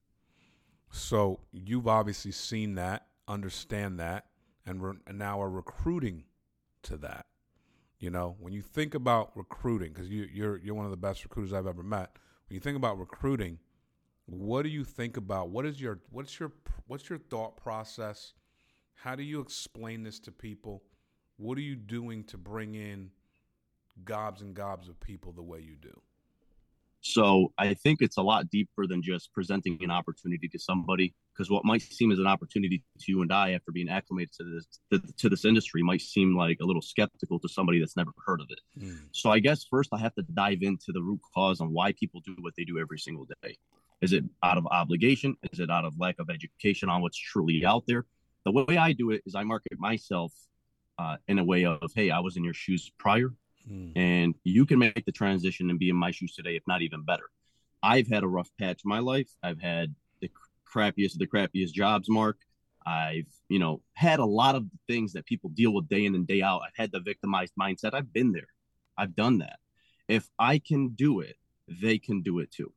So 0.91 1.41
you've 1.53 1.87
obviously 1.87 2.33
seen 2.33 2.75
that, 2.77 3.07
understand 3.31 3.99
that, 4.01 4.27
and, 4.67 4.83
re- 4.83 4.99
and 5.07 5.19
now 5.19 5.41
are 5.41 5.51
recruiting 5.51 6.25
to 6.83 6.97
that. 6.99 7.27
You 7.99 8.11
know, 8.11 8.37
when 8.41 8.53
you 8.53 8.63
think 8.63 8.95
about 8.95 9.31
recruiting, 9.37 9.93
because 9.93 10.09
you, 10.09 10.27
you're 10.33 10.57
you're 10.57 10.75
one 10.75 10.87
of 10.87 10.91
the 10.91 10.97
best 10.97 11.23
recruiters 11.23 11.53
I've 11.53 11.67
ever 11.67 11.83
met. 11.83 12.17
When 12.49 12.55
you 12.55 12.61
think 12.61 12.77
about 12.77 12.99
recruiting, 12.99 13.59
what 14.25 14.63
do 14.63 14.71
you 14.71 14.85
think 14.85 15.19
about? 15.19 15.51
What 15.51 15.67
is 15.67 15.81
your 15.81 16.01
what's 16.11 16.41
your 16.41 16.53
what's 16.87 17.11
your 17.11 17.19
thought 17.19 17.59
process? 17.59 18.33
How 18.95 19.15
do 19.15 19.23
you 19.23 19.41
explain 19.41 20.03
this 20.03 20.19
to 20.21 20.33
people? 20.33 20.83
What 21.37 21.59
are 21.59 21.63
you 21.63 21.77
doing 21.77 22.25
to 22.25 22.39
bring 22.39 22.75
in 22.75 23.11
gobs 24.05 24.41
and 24.41 24.55
gobs 24.55 24.89
of 24.89 24.99
people 25.01 25.33
the 25.33 25.43
way 25.43 25.61
you 25.61 25.77
do? 25.77 26.01
So 27.03 27.53
I 27.57 27.75
think 27.75 28.03
it's 28.03 28.19
a 28.19 28.23
lot 28.23 28.51
deeper 28.51 28.87
than 28.87 29.03
just 29.03 29.33
presenting 29.33 29.79
an 29.83 29.91
opportunity 29.91 30.49
to 30.49 30.59
somebody. 30.59 31.15
Because 31.33 31.51
what 31.51 31.65
might 31.65 31.81
seem 31.81 32.13
as 32.13 32.19
an 32.19 32.27
opportunity 32.27 32.83
to 32.99 33.05
you 33.09 33.23
and 33.23 33.33
I, 33.33 33.53
after 33.53 33.73
being 33.73 33.89
acclimated 33.89 34.33
to 34.33 34.45
this 34.45 34.67
to, 34.93 35.13
to, 35.19 35.29
this 35.31 35.47
industry, 35.47 35.83
might 35.83 36.03
seem 36.03 36.37
like 36.37 36.59
a 36.61 36.67
little 36.67 36.83
skeptical 36.83 37.39
to 37.41 37.49
somebody 37.49 37.81
that's 37.81 37.97
never 37.97 38.11
heard 38.27 38.43
of 38.43 38.49
it. 38.51 38.61
Mm. 38.79 38.99
So 39.13 39.31
I 39.31 39.39
guess 39.39 39.65
first 39.65 39.89
I 39.93 39.99
have 39.99 40.15
to 40.17 40.23
dive 40.23 40.59
into 40.61 40.93
the 40.93 41.01
root 41.01 41.21
cause 41.35 41.63
on 41.63 41.73
why 41.73 41.93
people 41.93 42.21
do 42.21 42.37
what 42.41 42.53
they 42.57 42.65
do 42.65 42.79
every 42.79 42.99
single 42.99 43.27
day. 43.43 43.57
Is 44.03 44.13
it 44.13 44.25
out 44.43 44.59
of 44.59 44.67
obligation? 44.67 45.37
Is 45.53 45.61
it 45.61 45.71
out 45.71 45.85
of 45.85 45.95
lack 45.99 46.17
of 46.19 46.29
education 46.29 46.91
on 46.91 47.01
what's 47.01 47.19
truly 47.19 47.65
out 47.65 47.85
there? 47.87 48.05
The 48.45 48.53
way 48.53 48.77
I 48.77 48.93
do 48.93 49.11
it 49.11 49.23
is 49.25 49.35
I 49.35 49.45
market 49.45 49.79
myself 49.79 50.33
uh, 50.99 51.17
in 51.29 51.39
a 51.39 51.45
way 51.45 51.65
of, 51.65 51.81
hey, 51.95 52.11
I 52.11 52.21
was 52.21 52.37
in 52.37 52.45
your 52.45 52.55
shoes 52.55 52.91
prior. 52.99 53.33
Mm. 53.69 53.93
And 53.97 54.35
you 54.45 54.67
can 54.67 54.79
make 54.79 55.05
the 55.05 55.13
transition 55.13 55.71
and 55.71 55.79
be 55.79 55.91
in 55.91 55.97
my 55.97 56.11
shoes 56.11 56.35
today, 56.35 56.57
if 56.57 56.63
not 56.67 56.83
even 56.83 57.05
better. 57.05 57.31
I've 57.83 58.09
had 58.09 58.23
a 58.23 58.29
rough 58.29 58.51
patch 58.59 58.83
in 58.85 58.89
my 58.89 58.99
life. 58.99 59.31
I've 59.43 59.61
had 59.61 59.95
the 60.21 60.31
crappiest 60.73 61.15
of 61.15 61.19
the 61.19 61.27
crappiest 61.27 61.73
jobs, 61.73 62.09
Mark. 62.09 62.37
I've, 62.87 63.27
you 63.49 63.59
know, 63.59 63.83
had 63.95 64.21
a 64.21 64.25
lot 64.25 64.55
of 64.55 64.65
things 64.87 65.13
that 65.13 65.27
people 65.27 65.51
deal 65.51 65.73
with 65.73 65.89
day 65.89 66.05
in 66.05 66.15
and 66.15 66.27
day 66.27 66.43
out. 66.43 66.63
I've 66.67 66.77
had 66.77 66.93
the 66.93 67.01
victimized 67.01 67.53
mindset. 67.61 67.95
I've 67.95 68.13
been 68.13 68.33
there. 68.33 68.49
I've 68.97 69.15
done 69.15 69.39
that. 69.39 69.59
If 70.09 70.29
I 70.39 70.59
can 70.59 70.91
do 70.91 71.21
it, 71.21 71.37
they 71.69 71.99
can 71.99 72.23
do 72.23 72.41
it 72.41 72.51
too. 72.51 72.73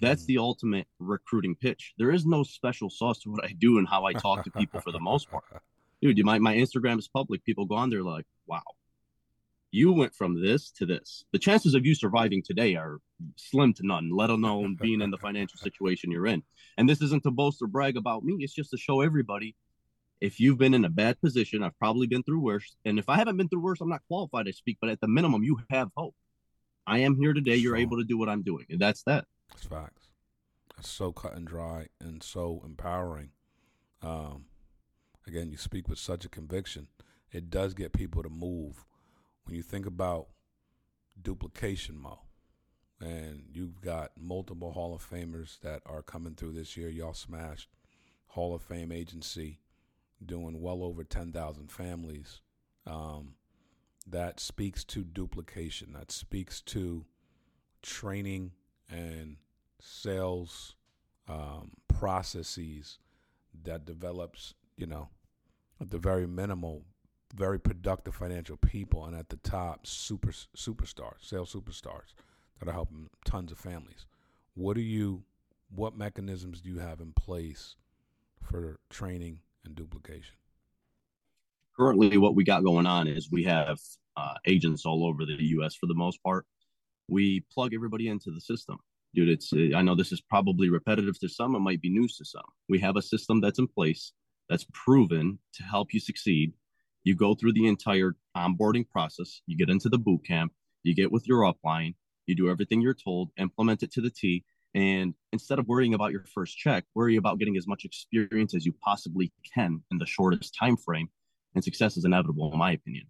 That's 0.00 0.22
hmm. 0.22 0.28
the 0.28 0.38
ultimate 0.38 0.86
recruiting 0.98 1.56
pitch. 1.56 1.94
There 1.98 2.10
is 2.10 2.24
no 2.24 2.42
special 2.42 2.90
sauce 2.90 3.18
to 3.20 3.30
what 3.30 3.44
I 3.44 3.54
do 3.58 3.78
and 3.78 3.88
how 3.88 4.04
I 4.04 4.12
talk 4.12 4.44
to 4.44 4.50
people 4.50 4.80
for 4.80 4.92
the 4.92 5.00
most 5.00 5.30
part. 5.30 5.44
Dude, 6.02 6.24
my, 6.24 6.38
my 6.38 6.54
Instagram 6.54 6.98
is 6.98 7.08
public. 7.08 7.44
People 7.44 7.66
go 7.66 7.74
on 7.74 7.90
there 7.90 8.04
like, 8.04 8.24
wow, 8.46 8.62
you 9.70 9.92
went 9.92 10.14
from 10.14 10.42
this 10.42 10.70
to 10.72 10.86
this. 10.86 11.24
The 11.32 11.38
chances 11.38 11.74
of 11.74 11.84
you 11.84 11.94
surviving 11.94 12.42
today 12.42 12.74
are 12.74 12.98
slim 13.36 13.74
to 13.74 13.86
none, 13.86 14.10
let 14.10 14.30
alone 14.30 14.76
being 14.80 15.00
in 15.00 15.10
the 15.10 15.18
financial 15.18 15.58
situation 15.58 16.10
you're 16.10 16.26
in. 16.26 16.42
And 16.76 16.88
this 16.88 17.02
isn't 17.02 17.24
to 17.24 17.30
boast 17.30 17.60
or 17.62 17.66
brag 17.66 17.96
about 17.96 18.24
me, 18.24 18.36
it's 18.40 18.54
just 18.54 18.70
to 18.70 18.76
show 18.76 19.00
everybody 19.00 19.54
if 20.20 20.40
you've 20.40 20.58
been 20.58 20.74
in 20.74 20.84
a 20.84 20.90
bad 20.90 21.20
position, 21.20 21.62
I've 21.62 21.78
probably 21.78 22.06
been 22.06 22.22
through 22.22 22.40
worse. 22.40 22.76
And 22.84 22.98
if 22.98 23.08
I 23.08 23.16
haven't 23.16 23.36
been 23.36 23.48
through 23.48 23.62
worse, 23.62 23.80
I'm 23.80 23.88
not 23.88 24.02
qualified 24.08 24.46
to 24.46 24.52
speak, 24.52 24.78
but 24.80 24.90
at 24.90 25.00
the 25.00 25.08
minimum, 25.08 25.42
you 25.42 25.58
have 25.70 25.90
hope. 25.96 26.14
I 26.86 26.98
am 27.00 27.16
here 27.16 27.32
today. 27.32 27.56
You're 27.56 27.76
able 27.76 27.98
to 27.98 28.04
do 28.04 28.18
what 28.18 28.28
I'm 28.28 28.42
doing. 28.42 28.66
And 28.70 28.80
that's 28.80 29.02
that. 29.04 29.26
That's 29.50 29.64
facts. 29.64 30.08
That's 30.76 30.88
so 30.88 31.12
cut 31.12 31.34
and 31.34 31.46
dry 31.46 31.88
and 32.00 32.22
so 32.22 32.62
empowering. 32.64 33.30
Um, 34.02 34.46
again, 35.26 35.50
you 35.50 35.56
speak 35.56 35.88
with 35.88 35.98
such 35.98 36.24
a 36.24 36.28
conviction. 36.28 36.88
It 37.30 37.50
does 37.50 37.74
get 37.74 37.92
people 37.92 38.22
to 38.22 38.30
move 38.30 38.84
when 39.48 39.56
you 39.56 39.62
think 39.62 39.86
about 39.86 40.26
duplication, 41.20 41.96
Mo, 41.96 42.20
and 43.00 43.44
you've 43.50 43.80
got 43.80 44.12
multiple 44.20 44.72
Hall 44.72 44.94
of 44.94 45.08
Famers 45.08 45.58
that 45.60 45.80
are 45.86 46.02
coming 46.02 46.34
through 46.34 46.52
this 46.52 46.76
year, 46.76 46.90
y'all 46.90 47.14
smashed 47.14 47.70
Hall 48.26 48.54
of 48.54 48.62
Fame 48.62 48.92
agency, 48.92 49.60
doing 50.24 50.60
well 50.60 50.82
over 50.82 51.02
10,000 51.02 51.70
families. 51.72 52.42
Um, 52.86 53.36
that 54.06 54.38
speaks 54.38 54.84
to 54.84 55.02
duplication. 55.02 55.94
That 55.94 56.12
speaks 56.12 56.60
to 56.62 57.06
training 57.80 58.52
and 58.90 59.36
sales 59.80 60.74
um, 61.26 61.70
processes 61.88 62.98
that 63.64 63.86
develops, 63.86 64.52
you 64.76 64.86
know, 64.86 65.08
at 65.80 65.90
the 65.90 65.98
very 65.98 66.26
minimal, 66.26 66.82
very 67.34 67.58
productive 67.58 68.14
financial 68.14 68.56
people, 68.56 69.04
and 69.04 69.16
at 69.16 69.28
the 69.28 69.36
top, 69.36 69.86
super 69.86 70.32
superstars, 70.56 71.20
sales 71.20 71.52
superstars 71.52 72.14
that 72.58 72.68
are 72.68 72.72
helping 72.72 73.08
tons 73.24 73.52
of 73.52 73.58
families. 73.58 74.06
What 74.54 74.74
do 74.74 74.80
you, 74.80 75.22
what 75.74 75.96
mechanisms 75.96 76.60
do 76.60 76.70
you 76.70 76.78
have 76.78 77.00
in 77.00 77.12
place 77.12 77.76
for 78.42 78.80
training 78.90 79.40
and 79.64 79.74
duplication? 79.74 80.34
Currently, 81.76 82.16
what 82.18 82.34
we 82.34 82.44
got 82.44 82.64
going 82.64 82.86
on 82.86 83.06
is 83.06 83.30
we 83.30 83.44
have 83.44 83.78
uh, 84.16 84.34
agents 84.46 84.84
all 84.84 85.06
over 85.06 85.24
the 85.24 85.36
U.S. 85.38 85.76
for 85.76 85.86
the 85.86 85.94
most 85.94 86.20
part. 86.22 86.44
We 87.08 87.44
plug 87.52 87.72
everybody 87.72 88.08
into 88.08 88.32
the 88.32 88.40
system, 88.40 88.78
dude. 89.14 89.28
It's 89.28 89.52
I 89.52 89.82
know 89.82 89.94
this 89.94 90.10
is 90.10 90.20
probably 90.20 90.70
repetitive 90.70 91.18
to 91.20 91.28
some. 91.28 91.54
It 91.54 91.60
might 91.60 91.80
be 91.80 91.88
news 91.88 92.16
to 92.16 92.24
some. 92.24 92.42
We 92.68 92.80
have 92.80 92.96
a 92.96 93.02
system 93.02 93.40
that's 93.40 93.60
in 93.60 93.68
place 93.68 94.12
that's 94.48 94.66
proven 94.72 95.38
to 95.54 95.62
help 95.62 95.94
you 95.94 96.00
succeed 96.00 96.52
you 97.04 97.14
go 97.14 97.34
through 97.34 97.52
the 97.52 97.66
entire 97.66 98.12
onboarding 98.36 98.88
process. 98.88 99.40
You 99.46 99.56
get 99.56 99.70
into 99.70 99.88
the 99.88 99.98
boot 99.98 100.26
camp. 100.26 100.52
You 100.82 100.94
get 100.94 101.12
with 101.12 101.26
your 101.26 101.40
upline. 101.42 101.94
You 102.26 102.34
do 102.34 102.50
everything 102.50 102.80
you're 102.80 102.94
told. 102.94 103.30
Implement 103.38 103.82
it 103.82 103.92
to 103.92 104.00
the 104.00 104.10
T. 104.10 104.44
And 104.74 105.14
instead 105.32 105.58
of 105.58 105.66
worrying 105.66 105.94
about 105.94 106.12
your 106.12 106.24
first 106.24 106.56
check, 106.56 106.84
worry 106.94 107.16
about 107.16 107.38
getting 107.38 107.56
as 107.56 107.66
much 107.66 107.84
experience 107.84 108.54
as 108.54 108.66
you 108.66 108.74
possibly 108.84 109.32
can 109.54 109.82
in 109.90 109.98
the 109.98 110.06
shortest 110.06 110.54
time 110.54 110.76
frame. 110.76 111.08
And 111.54 111.64
success 111.64 111.96
is 111.96 112.04
inevitable, 112.04 112.52
in 112.52 112.58
my 112.58 112.72
opinion. 112.72 113.06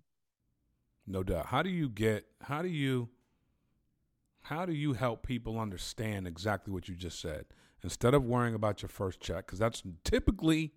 No 1.07 1.23
doubt. 1.23 1.47
How 1.47 1.63
do 1.63 1.71
you 1.71 1.89
get? 1.89 2.27
How 2.43 2.63
do 2.63 2.69
you? 2.69 3.09
How 4.43 4.65
do 4.65 4.73
you 4.73 4.93
help 4.95 5.27
people 5.27 5.59
understand 5.59 6.27
exactly 6.27 6.73
what 6.73 6.89
you 6.89 6.95
just 6.95 7.21
said? 7.21 7.47
Instead 7.83 8.15
of 8.15 8.25
worrying 8.25 8.55
about 8.55 8.81
your 8.81 8.89
first 8.89 9.21
check, 9.21 9.47
because 9.47 9.59
that's 9.59 9.83
typically 10.05 10.73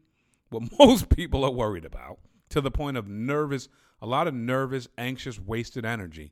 what 0.49 0.63
most 0.79 1.09
people 1.09 1.45
are 1.45 1.51
worried 1.51 1.85
about 1.85 2.19
to 2.51 2.61
the 2.61 2.71
point 2.71 2.97
of 2.97 3.07
nervous, 3.07 3.67
a 4.01 4.05
lot 4.05 4.27
of 4.27 4.33
nervous, 4.33 4.87
anxious, 4.97 5.39
wasted 5.39 5.85
energy 5.85 6.31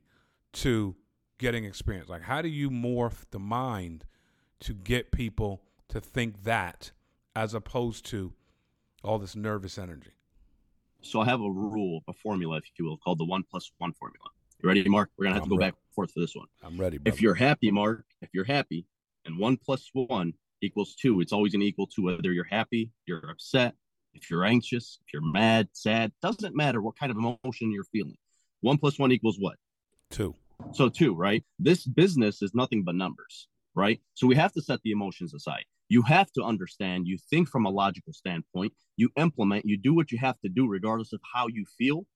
to 0.52 0.94
getting 1.38 1.64
experience. 1.64 2.08
Like, 2.08 2.22
how 2.22 2.42
do 2.42 2.48
you 2.48 2.70
morph 2.70 3.24
the 3.30 3.38
mind 3.38 4.04
to 4.60 4.74
get 4.74 5.10
people 5.10 5.62
to 5.88 6.00
think 6.00 6.44
that 6.44 6.92
as 7.34 7.54
opposed 7.54 8.04
to 8.06 8.32
all 9.02 9.18
this 9.18 9.34
nervous 9.34 9.78
energy? 9.78 10.12
So 11.00 11.20
I 11.20 11.24
have 11.24 11.40
a 11.40 11.50
rule, 11.50 12.02
a 12.06 12.12
formula, 12.12 12.58
if 12.58 12.64
you 12.78 12.84
will, 12.84 12.98
called 12.98 13.18
the 13.18 13.24
one 13.24 13.42
plus 13.50 13.72
one 13.78 13.94
formula. 13.94 14.26
You 14.62 14.68
ready, 14.68 14.86
Mark? 14.86 15.08
We're 15.16 15.24
gonna 15.24 15.36
have 15.36 15.44
I'm 15.44 15.48
to 15.48 15.54
go 15.54 15.58
ready. 15.58 15.70
back 15.70 15.78
and 15.78 15.94
forth 15.94 16.12
for 16.12 16.20
this 16.20 16.36
one. 16.36 16.46
I'm 16.62 16.78
ready. 16.78 16.98
Brother. 16.98 17.16
If 17.16 17.22
you're 17.22 17.34
happy, 17.34 17.70
Mark, 17.70 18.04
if 18.20 18.28
you're 18.34 18.44
happy, 18.44 18.84
and 19.24 19.38
one 19.38 19.56
plus 19.56 19.88
one 19.94 20.34
equals 20.60 20.94
two, 20.94 21.22
it's 21.22 21.32
always 21.32 21.52
gonna 21.52 21.64
equal 21.64 21.86
to 21.86 22.02
whether 22.02 22.30
you're 22.30 22.44
happy, 22.44 22.90
you're 23.06 23.30
upset, 23.30 23.74
if 24.14 24.30
you're 24.30 24.44
anxious, 24.44 24.98
if 25.06 25.12
you're 25.12 25.22
mad, 25.22 25.68
sad, 25.72 26.12
doesn't 26.22 26.56
matter 26.56 26.80
what 26.80 26.98
kind 26.98 27.10
of 27.10 27.16
emotion 27.16 27.70
you're 27.70 27.84
feeling. 27.84 28.16
One 28.60 28.78
plus 28.78 28.98
one 28.98 29.12
equals 29.12 29.36
what? 29.38 29.56
Two. 30.10 30.34
So 30.72 30.88
two, 30.88 31.14
right? 31.14 31.44
This 31.58 31.86
business 31.86 32.42
is 32.42 32.54
nothing 32.54 32.84
but 32.84 32.94
numbers, 32.94 33.48
right? 33.74 34.00
So 34.14 34.26
we 34.26 34.36
have 34.36 34.52
to 34.52 34.62
set 34.62 34.80
the 34.82 34.90
emotions 34.90 35.34
aside. 35.34 35.64
You 35.88 36.02
have 36.02 36.30
to 36.32 36.42
understand, 36.42 37.06
you 37.08 37.18
think 37.30 37.48
from 37.48 37.66
a 37.66 37.70
logical 37.70 38.12
standpoint, 38.12 38.72
you 38.96 39.10
implement, 39.16 39.64
you 39.64 39.76
do 39.76 39.94
what 39.94 40.12
you 40.12 40.18
have 40.18 40.38
to 40.40 40.48
do, 40.48 40.68
regardless 40.68 41.12
of 41.12 41.20
how 41.34 41.48
you 41.48 41.64
feel. 41.78 42.06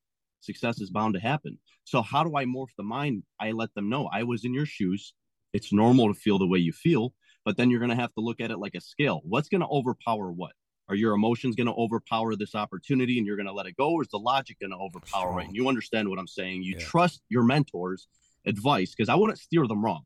Success 0.40 0.80
is 0.80 0.90
bound 0.90 1.14
to 1.14 1.20
happen. 1.20 1.58
So, 1.84 2.02
how 2.02 2.22
do 2.22 2.36
I 2.36 2.44
morph 2.44 2.68
the 2.76 2.84
mind? 2.84 3.22
I 3.40 3.52
let 3.52 3.74
them 3.74 3.88
know 3.88 4.08
I 4.12 4.24
was 4.24 4.44
in 4.44 4.52
your 4.52 4.66
shoes. 4.66 5.14
It's 5.54 5.72
normal 5.72 6.12
to 6.12 6.18
feel 6.18 6.38
the 6.38 6.46
way 6.46 6.58
you 6.58 6.72
feel, 6.72 7.14
but 7.44 7.56
then 7.56 7.70
you're 7.70 7.80
going 7.80 7.90
to 7.90 7.96
have 7.96 8.12
to 8.14 8.20
look 8.20 8.40
at 8.40 8.50
it 8.50 8.58
like 8.58 8.74
a 8.74 8.80
scale. 8.80 9.22
What's 9.24 9.48
going 9.48 9.62
to 9.62 9.66
overpower 9.66 10.30
what? 10.30 10.52
Are 10.94 10.96
your 10.96 11.14
emotions 11.14 11.56
going 11.56 11.66
to 11.66 11.72
overpower 11.72 12.36
this 12.36 12.54
opportunity 12.54 13.18
and 13.18 13.26
you're 13.26 13.34
going 13.34 13.48
to 13.48 13.52
let 13.52 13.66
it 13.66 13.76
go, 13.76 13.90
or 13.90 14.02
is 14.02 14.08
the 14.10 14.18
logic 14.18 14.60
going 14.60 14.70
to 14.70 14.76
overpower 14.76 15.40
it? 15.40 15.46
And 15.46 15.56
you 15.56 15.68
understand 15.68 16.08
what 16.08 16.20
I'm 16.20 16.28
saying. 16.28 16.62
You 16.62 16.76
yeah. 16.78 16.84
trust 16.84 17.20
your 17.28 17.42
mentors' 17.42 18.06
advice 18.46 18.94
because 18.94 19.08
I 19.08 19.16
wouldn't 19.16 19.40
steer 19.40 19.66
them 19.66 19.84
wrong. 19.84 20.04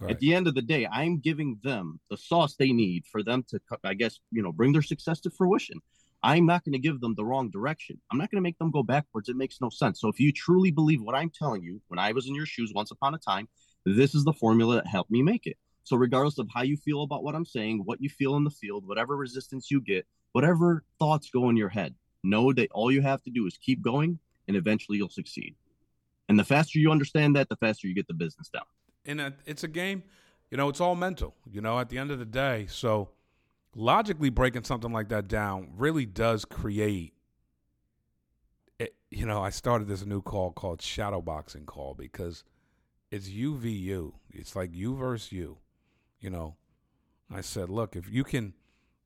Right. 0.00 0.12
At 0.12 0.20
the 0.20 0.32
end 0.32 0.48
of 0.48 0.54
the 0.54 0.62
day, 0.62 0.86
I'm 0.86 1.18
giving 1.18 1.60
them 1.62 2.00
the 2.08 2.16
sauce 2.16 2.56
they 2.56 2.72
need 2.72 3.04
for 3.04 3.22
them 3.22 3.44
to, 3.50 3.60
I 3.84 3.92
guess, 3.92 4.20
you 4.30 4.42
know, 4.42 4.52
bring 4.52 4.72
their 4.72 4.80
success 4.80 5.20
to 5.20 5.30
fruition. 5.30 5.80
I'm 6.22 6.46
not 6.46 6.64
going 6.64 6.72
to 6.72 6.78
give 6.78 7.02
them 7.02 7.14
the 7.14 7.26
wrong 7.26 7.50
direction. 7.50 8.00
I'm 8.10 8.16
not 8.16 8.30
going 8.30 8.38
to 8.38 8.42
make 8.42 8.56
them 8.56 8.70
go 8.70 8.82
backwards. 8.82 9.28
It 9.28 9.36
makes 9.36 9.60
no 9.60 9.68
sense. 9.68 10.00
So 10.00 10.08
if 10.08 10.18
you 10.18 10.32
truly 10.32 10.70
believe 10.70 11.02
what 11.02 11.14
I'm 11.14 11.28
telling 11.30 11.62
you, 11.62 11.82
when 11.88 11.98
I 11.98 12.12
was 12.12 12.26
in 12.26 12.34
your 12.34 12.46
shoes 12.46 12.72
once 12.74 12.90
upon 12.90 13.14
a 13.14 13.18
time, 13.18 13.48
this 13.84 14.14
is 14.14 14.24
the 14.24 14.32
formula 14.32 14.76
that 14.76 14.86
helped 14.86 15.10
me 15.10 15.20
make 15.20 15.46
it. 15.46 15.58
So, 15.84 15.96
regardless 15.96 16.38
of 16.38 16.48
how 16.54 16.62
you 16.62 16.76
feel 16.76 17.02
about 17.02 17.24
what 17.24 17.34
I'm 17.34 17.44
saying, 17.44 17.82
what 17.84 18.00
you 18.00 18.08
feel 18.08 18.36
in 18.36 18.44
the 18.44 18.50
field, 18.50 18.86
whatever 18.86 19.16
resistance 19.16 19.70
you 19.70 19.80
get, 19.80 20.06
whatever 20.32 20.84
thoughts 20.98 21.30
go 21.30 21.48
in 21.48 21.56
your 21.56 21.68
head, 21.68 21.94
know 22.22 22.52
that 22.52 22.70
all 22.72 22.90
you 22.90 23.02
have 23.02 23.22
to 23.22 23.30
do 23.30 23.46
is 23.46 23.56
keep 23.58 23.82
going 23.82 24.18
and 24.48 24.56
eventually 24.56 24.98
you'll 24.98 25.08
succeed. 25.08 25.54
And 26.28 26.38
the 26.38 26.44
faster 26.44 26.78
you 26.78 26.90
understand 26.90 27.36
that, 27.36 27.48
the 27.48 27.56
faster 27.56 27.86
you 27.86 27.94
get 27.94 28.06
the 28.08 28.14
business 28.14 28.48
down. 28.48 28.62
And 29.04 29.34
it's 29.46 29.64
a 29.64 29.68
game, 29.68 30.04
you 30.50 30.56
know, 30.56 30.68
it's 30.68 30.80
all 30.80 30.94
mental, 30.94 31.34
you 31.50 31.60
know, 31.60 31.78
at 31.78 31.88
the 31.88 31.98
end 31.98 32.10
of 32.10 32.18
the 32.18 32.24
day. 32.24 32.66
So, 32.68 33.10
logically 33.74 34.30
breaking 34.30 34.64
something 34.64 34.92
like 34.92 35.08
that 35.08 35.26
down 35.26 35.70
really 35.76 36.06
does 36.06 36.44
create 36.44 37.14
it, 38.78 38.94
you 39.10 39.26
know, 39.26 39.42
I 39.42 39.50
started 39.50 39.88
this 39.88 40.04
new 40.04 40.22
call 40.22 40.52
called 40.52 40.80
shadowboxing 40.80 41.66
call 41.66 41.94
because 41.94 42.44
it's 43.10 43.28
you. 43.28 44.14
It's 44.30 44.56
like 44.56 44.70
you 44.74 44.94
versus 44.94 45.32
you 45.32 45.58
you 46.22 46.30
know, 46.30 46.54
I 47.30 47.42
said, 47.42 47.68
look, 47.68 47.96
if 47.96 48.08
you 48.08 48.24
can, 48.24 48.54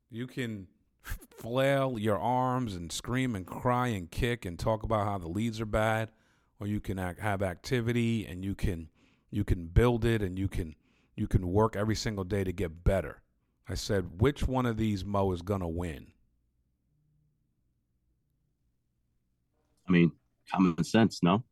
you 0.09 0.27
can 0.27 0.67
flail 1.07 1.97
your 1.99 2.19
arms 2.19 2.75
and 2.75 2.91
scream 2.91 3.35
and 3.35 3.45
cry 3.45 3.87
and 3.87 4.09
kick 4.09 4.45
and 4.45 4.57
talk 4.57 4.83
about 4.83 5.05
how 5.05 5.17
the 5.17 5.27
leads 5.27 5.61
are 5.61 5.65
bad, 5.65 6.11
or 6.59 6.67
you 6.67 6.79
can 6.79 6.99
act, 6.99 7.19
have 7.19 7.41
activity 7.41 8.25
and 8.25 8.43
you 8.43 8.55
can 8.55 8.89
you 9.29 9.43
can 9.43 9.67
build 9.67 10.05
it 10.05 10.21
and 10.21 10.37
you 10.37 10.47
can 10.47 10.75
you 11.15 11.27
can 11.27 11.51
work 11.51 11.75
every 11.75 11.95
single 11.95 12.23
day 12.23 12.43
to 12.43 12.51
get 12.51 12.83
better. 12.83 13.21
I 13.69 13.75
said, 13.75 14.21
which 14.21 14.47
one 14.47 14.65
of 14.65 14.77
these 14.77 15.03
Mo 15.03 15.31
is 15.31 15.41
gonna 15.41 15.67
win? 15.67 16.07
I 19.87 19.91
mean, 19.91 20.11
common 20.51 20.83
sense, 20.83 21.23
no? 21.23 21.43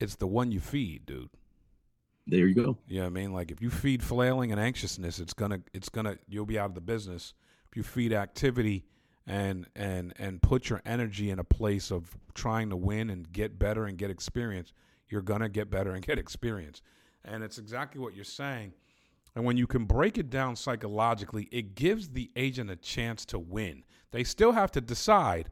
It's 0.00 0.16
the 0.16 0.26
one 0.26 0.52
you 0.52 0.60
feed, 0.60 1.06
dude. 1.06 1.30
There 2.26 2.46
you 2.46 2.54
go. 2.54 2.78
You 2.88 3.00
know 3.00 3.06
I 3.06 3.10
mean? 3.10 3.32
Like 3.32 3.50
if 3.50 3.60
you 3.60 3.70
feed 3.70 4.02
flailing 4.02 4.50
and 4.50 4.60
anxiousness, 4.60 5.18
it's 5.18 5.34
gonna 5.34 5.60
it's 5.72 5.88
gonna 5.88 6.18
you'll 6.28 6.46
be 6.46 6.58
out 6.58 6.70
of 6.70 6.74
the 6.74 6.80
business. 6.80 7.34
You 7.74 7.82
feed 7.82 8.12
activity 8.12 8.84
and 9.26 9.66
and 9.74 10.12
and 10.18 10.42
put 10.42 10.68
your 10.68 10.82
energy 10.84 11.30
in 11.30 11.38
a 11.38 11.44
place 11.44 11.90
of 11.90 12.16
trying 12.34 12.70
to 12.70 12.76
win 12.76 13.10
and 13.10 13.30
get 13.32 13.58
better 13.58 13.86
and 13.86 13.96
get 13.96 14.10
experience, 14.10 14.72
you're 15.08 15.22
gonna 15.22 15.48
get 15.48 15.70
better 15.70 15.92
and 15.92 16.04
get 16.04 16.18
experience. 16.18 16.82
And 17.24 17.42
it's 17.42 17.58
exactly 17.58 18.00
what 18.00 18.14
you're 18.14 18.24
saying. 18.24 18.74
And 19.34 19.44
when 19.44 19.56
you 19.56 19.66
can 19.66 19.84
break 19.84 20.18
it 20.18 20.30
down 20.30 20.56
psychologically, 20.56 21.48
it 21.50 21.74
gives 21.74 22.10
the 22.10 22.30
agent 22.36 22.70
a 22.70 22.76
chance 22.76 23.24
to 23.26 23.38
win. 23.38 23.82
They 24.12 24.24
still 24.24 24.52
have 24.52 24.70
to 24.72 24.80
decide 24.80 25.50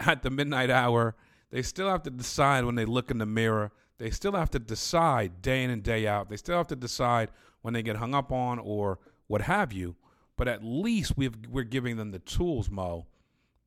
at 0.00 0.22
the 0.22 0.30
midnight 0.30 0.70
hour. 0.70 1.14
They 1.50 1.62
still 1.62 1.88
have 1.88 2.02
to 2.02 2.10
decide 2.10 2.64
when 2.64 2.74
they 2.74 2.84
look 2.84 3.10
in 3.10 3.18
the 3.18 3.26
mirror. 3.26 3.72
They 3.98 4.10
still 4.10 4.32
have 4.32 4.50
to 4.50 4.58
decide 4.58 5.40
day 5.40 5.62
in 5.62 5.70
and 5.70 5.82
day 5.82 6.06
out. 6.06 6.28
They 6.28 6.36
still 6.36 6.56
have 6.56 6.66
to 6.68 6.76
decide 6.76 7.30
when 7.62 7.72
they 7.72 7.82
get 7.82 7.96
hung 7.96 8.14
up 8.14 8.32
on 8.32 8.58
or 8.58 8.98
what 9.28 9.42
have 9.42 9.72
you. 9.72 9.96
But 10.36 10.48
at 10.48 10.64
least 10.64 11.16
we've, 11.16 11.36
we're 11.48 11.64
giving 11.64 11.96
them 11.96 12.10
the 12.10 12.18
tools, 12.18 12.70
Mo, 12.70 13.06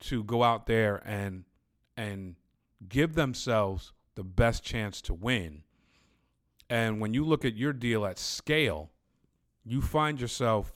to 0.00 0.22
go 0.24 0.42
out 0.42 0.66
there 0.66 1.02
and 1.04 1.44
and 1.96 2.36
give 2.88 3.14
themselves 3.14 3.92
the 4.14 4.22
best 4.22 4.62
chance 4.62 5.00
to 5.02 5.14
win. 5.14 5.62
And 6.70 7.00
when 7.00 7.12
you 7.12 7.24
look 7.24 7.44
at 7.44 7.56
your 7.56 7.72
deal 7.72 8.06
at 8.06 8.18
scale, 8.18 8.90
you 9.64 9.82
find 9.82 10.20
yourself 10.20 10.72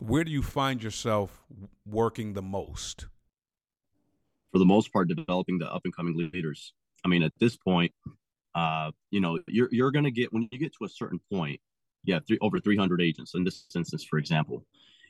where 0.00 0.24
do 0.24 0.30
you 0.30 0.42
find 0.42 0.82
yourself 0.82 1.44
working 1.86 2.32
the 2.32 2.42
most? 2.42 3.06
For 4.52 4.58
the 4.58 4.64
most 4.64 4.92
part, 4.92 5.08
developing 5.08 5.58
the 5.58 5.72
up 5.72 5.82
and 5.84 5.94
coming 5.94 6.16
leaders. 6.16 6.72
I 7.04 7.08
mean, 7.08 7.22
at 7.22 7.32
this 7.38 7.56
point, 7.56 7.92
uh, 8.54 8.92
you 9.10 9.20
know, 9.20 9.38
you're 9.48 9.68
you're 9.72 9.90
gonna 9.90 10.10
get 10.10 10.32
when 10.32 10.48
you 10.50 10.58
get 10.58 10.72
to 10.78 10.84
a 10.84 10.88
certain 10.88 11.20
point, 11.32 11.60
yeah, 12.04 12.20
three, 12.26 12.38
over 12.40 12.58
300 12.58 13.00
agents 13.00 13.34
in 13.34 13.44
this 13.44 13.66
instance, 13.74 14.04
for 14.04 14.18
example, 14.18 14.64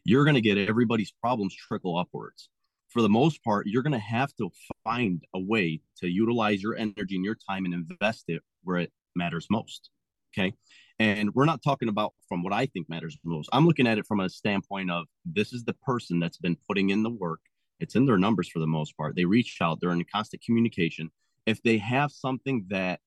you're 0.05 0.25
gonna 0.25 0.41
get 0.41 0.59
everybody's 0.59 1.13
problems 1.13 1.55
trickle 1.55 1.97
upwards. 1.99 2.51
For 2.89 3.03
the 3.03 3.09
most 3.09 3.43
part, 3.43 3.67
you're 3.67 3.83
gonna 3.83 3.99
have 3.99 4.35
to 4.37 4.51
find 4.85 5.25
a 5.35 5.41
way 5.41 5.81
to 5.99 6.09
utilize 6.09 6.63
your 6.63 6.77
energy 6.77 7.17
and 7.17 7.25
your 7.25 7.37
time 7.37 7.65
and 7.65 7.75
invest 7.75 8.25
it 8.29 8.43
where 8.63 8.79
it 8.79 8.93
matters 9.15 9.47
most. 9.51 9.91
Okay. 10.37 10.55
And 10.99 11.35
we're 11.35 11.45
not 11.45 11.63
talking 11.63 11.89
about 11.89 12.15
from 12.29 12.43
what 12.43 12.53
I 12.53 12.67
think 12.67 12.89
matters 12.89 13.17
most. 13.25 13.49
I'm 13.53 13.67
looking 13.67 13.87
at 13.87 13.99
it 13.99 14.07
from 14.07 14.21
a 14.21 14.29
standpoint 14.29 14.91
of 14.91 15.07
this 15.25 15.53
is 15.53 15.65
the 15.65 15.75
person 15.75 16.21
that's 16.21 16.39
been 16.39 16.57
putting 16.69 16.91
in 16.91 17.03
the 17.03 17.11
work. 17.11 17.41
It's 17.81 17.97
in 17.97 18.07
their 18.07 18.19
numbers 18.19 18.49
for 18.49 18.61
the 18.61 18.67
most 18.67 18.97
part. 18.97 19.17
They 19.17 19.25
reach 19.25 19.59
out, 19.61 19.81
they're 19.81 19.91
in 19.91 20.05
constant 20.13 20.43
communication. 20.45 21.11
If 21.47 21.63
they 21.63 21.79
have 21.79 22.13
something 22.13 22.65
that 22.69 23.01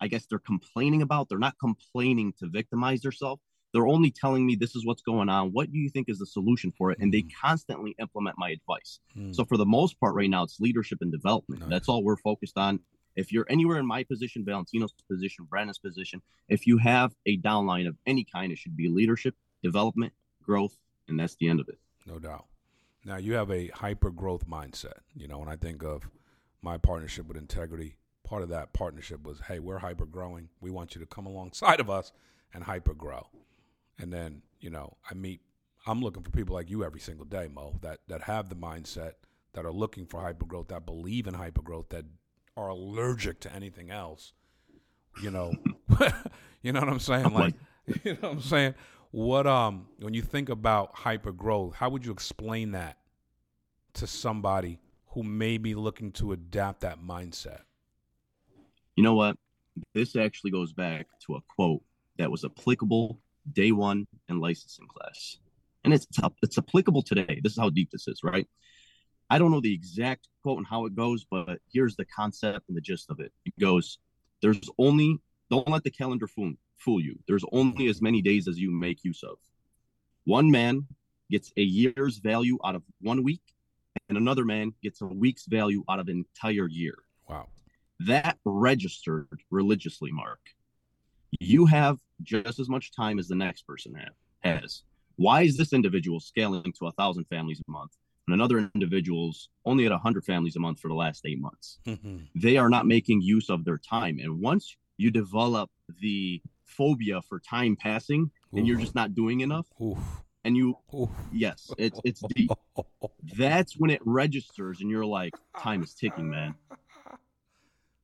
I 0.00 0.08
guess 0.08 0.26
they're 0.26 0.38
complaining 0.38 1.02
about, 1.02 1.28
they're 1.28 1.38
not 1.38 1.58
complaining 1.60 2.32
to 2.38 2.48
victimize 2.48 3.02
themselves. 3.02 3.42
They're 3.74 3.86
only 3.86 4.10
telling 4.10 4.46
me 4.46 4.56
this 4.56 4.74
is 4.74 4.86
what's 4.86 5.02
going 5.02 5.28
on. 5.28 5.48
What 5.48 5.70
do 5.70 5.78
you 5.78 5.90
think 5.90 6.08
is 6.08 6.18
the 6.18 6.26
solution 6.26 6.72
for 6.76 6.90
it? 6.90 6.98
And 7.00 7.12
they 7.12 7.22
constantly 7.22 7.94
implement 8.00 8.36
my 8.38 8.50
advice. 8.50 9.00
Mm. 9.16 9.34
So 9.34 9.44
for 9.44 9.58
the 9.58 9.66
most 9.66 10.00
part, 10.00 10.14
right 10.14 10.30
now, 10.30 10.42
it's 10.42 10.58
leadership 10.58 10.98
and 11.02 11.12
development. 11.12 11.60
Nice. 11.60 11.70
That's 11.70 11.88
all 11.88 12.02
we're 12.02 12.16
focused 12.16 12.56
on. 12.56 12.80
If 13.14 13.32
you're 13.32 13.46
anywhere 13.50 13.78
in 13.78 13.86
my 13.86 14.04
position, 14.04 14.44
Valentino's 14.44 14.94
position, 15.10 15.44
Brandon's 15.44 15.78
position, 15.78 16.22
if 16.48 16.66
you 16.66 16.78
have 16.78 17.14
a 17.26 17.36
downline 17.38 17.88
of 17.88 17.96
any 18.06 18.24
kind, 18.24 18.52
it 18.52 18.58
should 18.58 18.76
be 18.76 18.88
leadership, 18.88 19.34
development, 19.62 20.12
growth, 20.42 20.78
and 21.08 21.18
that's 21.18 21.34
the 21.36 21.48
end 21.48 21.60
of 21.60 21.68
it. 21.68 21.78
No 22.06 22.18
doubt. 22.18 22.46
Now 23.04 23.16
you 23.16 23.34
have 23.34 23.50
a 23.50 23.68
hyper 23.68 24.10
growth 24.10 24.46
mindset. 24.48 25.00
You 25.14 25.28
know, 25.28 25.38
when 25.38 25.48
I 25.48 25.56
think 25.56 25.82
of 25.82 26.08
my 26.62 26.78
partnership 26.78 27.26
with 27.26 27.36
Integrity, 27.36 27.96
part 28.28 28.42
of 28.42 28.50
that 28.50 28.74
partnership 28.74 29.22
was, 29.24 29.40
hey, 29.48 29.58
we're 29.58 29.78
hyper 29.78 30.04
growing. 30.04 30.50
We 30.60 30.70
want 30.70 30.94
you 30.94 31.00
to 31.00 31.06
come 31.06 31.24
alongside 31.24 31.80
of 31.80 31.88
us 31.88 32.12
and 32.52 32.62
hyper 32.62 32.92
grow. 32.92 33.26
And 33.98 34.12
then, 34.12 34.42
you 34.60 34.68
know, 34.68 34.96
I 35.10 35.14
meet 35.14 35.40
I'm 35.86 36.02
looking 36.02 36.22
for 36.22 36.30
people 36.30 36.54
like 36.54 36.68
you 36.68 36.84
every 36.84 37.00
single 37.00 37.24
day, 37.24 37.48
Mo, 37.48 37.78
that 37.80 38.00
that 38.08 38.22
have 38.22 38.50
the 38.50 38.54
mindset, 38.54 39.12
that 39.54 39.64
are 39.64 39.72
looking 39.72 40.04
for 40.06 40.20
hyper 40.20 40.44
growth, 40.44 40.68
that 40.68 40.84
believe 40.84 41.26
in 41.26 41.32
hyper 41.32 41.62
growth, 41.62 41.88
that 41.88 42.04
are 42.56 42.68
allergic 42.68 43.40
to 43.40 43.52
anything 43.52 43.90
else. 43.90 44.32
You 45.22 45.30
know, 45.30 45.54
you 46.62 46.72
know 46.72 46.80
what 46.80 46.88
I'm 46.90 47.00
saying? 47.00 47.32
Like, 47.32 47.54
you 48.04 48.12
know 48.14 48.18
what 48.20 48.32
I'm 48.32 48.40
saying? 48.42 48.74
What 49.10 49.46
um, 49.46 49.86
when 50.00 50.12
you 50.12 50.20
think 50.20 50.50
about 50.50 50.94
hyper 50.94 51.32
growth, 51.32 51.76
how 51.76 51.88
would 51.88 52.04
you 52.04 52.12
explain 52.12 52.72
that 52.72 52.98
to 53.94 54.06
somebody 54.06 54.80
who 55.12 55.22
may 55.22 55.56
be 55.56 55.74
looking 55.74 56.12
to 56.12 56.32
adapt 56.32 56.82
that 56.82 57.00
mindset? 57.00 57.60
You 58.98 59.04
know 59.04 59.14
what? 59.14 59.36
This 59.94 60.16
actually 60.16 60.50
goes 60.50 60.72
back 60.72 61.06
to 61.24 61.36
a 61.36 61.40
quote 61.54 61.82
that 62.16 62.32
was 62.32 62.44
applicable 62.44 63.20
day 63.52 63.70
one 63.70 64.08
in 64.28 64.40
licensing 64.40 64.88
class, 64.88 65.38
and 65.84 65.94
it's 65.94 66.08
it's 66.42 66.58
applicable 66.58 67.02
today. 67.02 67.38
This 67.40 67.52
is 67.52 67.58
how 67.60 67.70
deep 67.70 67.92
this 67.92 68.08
is, 68.08 68.24
right? 68.24 68.48
I 69.30 69.38
don't 69.38 69.52
know 69.52 69.60
the 69.60 69.72
exact 69.72 70.26
quote 70.42 70.58
and 70.58 70.66
how 70.66 70.84
it 70.86 70.96
goes, 70.96 71.24
but 71.30 71.60
here's 71.72 71.94
the 71.94 72.06
concept 72.06 72.66
and 72.66 72.76
the 72.76 72.80
gist 72.80 73.08
of 73.08 73.20
it. 73.20 73.30
It 73.44 73.56
goes, 73.60 73.98
There's 74.42 74.68
only, 74.78 75.20
don't 75.48 75.68
let 75.68 75.84
the 75.84 75.92
calendar 75.92 76.26
fool, 76.26 76.54
fool 76.76 77.00
you. 77.00 77.20
There's 77.28 77.44
only 77.52 77.86
as 77.86 78.02
many 78.02 78.20
days 78.20 78.48
as 78.48 78.58
you 78.58 78.72
make 78.72 79.04
use 79.04 79.22
of. 79.22 79.38
One 80.24 80.50
man 80.50 80.88
gets 81.30 81.52
a 81.56 81.62
year's 81.62 82.18
value 82.18 82.58
out 82.64 82.74
of 82.74 82.82
one 83.00 83.22
week, 83.22 83.42
and 84.08 84.18
another 84.18 84.44
man 84.44 84.74
gets 84.82 85.00
a 85.02 85.06
week's 85.06 85.46
value 85.46 85.84
out 85.88 86.00
of 86.00 86.08
an 86.08 86.24
entire 86.34 86.66
year. 86.66 86.96
Wow. 87.28 87.46
That 88.00 88.38
registered 88.44 89.42
religiously, 89.50 90.12
Mark. 90.12 90.40
You 91.40 91.66
have 91.66 91.98
just 92.22 92.58
as 92.58 92.68
much 92.68 92.92
time 92.92 93.18
as 93.18 93.28
the 93.28 93.34
next 93.34 93.62
person 93.62 93.94
have, 93.94 94.62
has. 94.62 94.82
Why 95.16 95.42
is 95.42 95.56
this 95.56 95.72
individual 95.72 96.20
scaling 96.20 96.72
to 96.78 96.86
a 96.86 96.92
thousand 96.92 97.24
families 97.24 97.60
a 97.66 97.70
month? 97.70 97.92
and 98.28 98.34
another 98.34 98.70
individual's 98.74 99.48
only 99.64 99.86
at 99.86 99.92
a 99.92 99.94
100 99.94 100.24
families 100.24 100.54
a 100.54 100.60
month 100.60 100.80
for 100.80 100.88
the 100.88 100.94
last 100.94 101.24
eight 101.24 101.40
months. 101.40 101.78
Mm-hmm. 101.86 102.18
They 102.34 102.58
are 102.58 102.68
not 102.68 102.86
making 102.86 103.22
use 103.22 103.48
of 103.48 103.64
their 103.64 103.78
time. 103.78 104.18
And 104.22 104.40
once 104.40 104.76
you 104.98 105.10
develop 105.10 105.70
the 106.00 106.42
phobia 106.66 107.22
for 107.22 107.40
time 107.40 107.74
passing 107.74 108.22
Oof. 108.22 108.58
and 108.58 108.66
you're 108.66 108.78
just 108.78 108.94
not 108.94 109.14
doing 109.14 109.40
enough, 109.40 109.66
Oof. 109.80 109.98
and 110.44 110.56
you, 110.56 110.76
Oof. 110.94 111.08
yes, 111.32 111.70
it's, 111.78 111.98
it's 112.04 112.22
deep. 112.34 112.50
That's 113.38 113.78
when 113.78 113.90
it 113.90 114.02
registers 114.04 114.82
and 114.82 114.90
you're 114.90 115.06
like, 115.06 115.32
time 115.58 115.82
is 115.82 115.94
ticking, 115.94 116.28
man. 116.28 116.54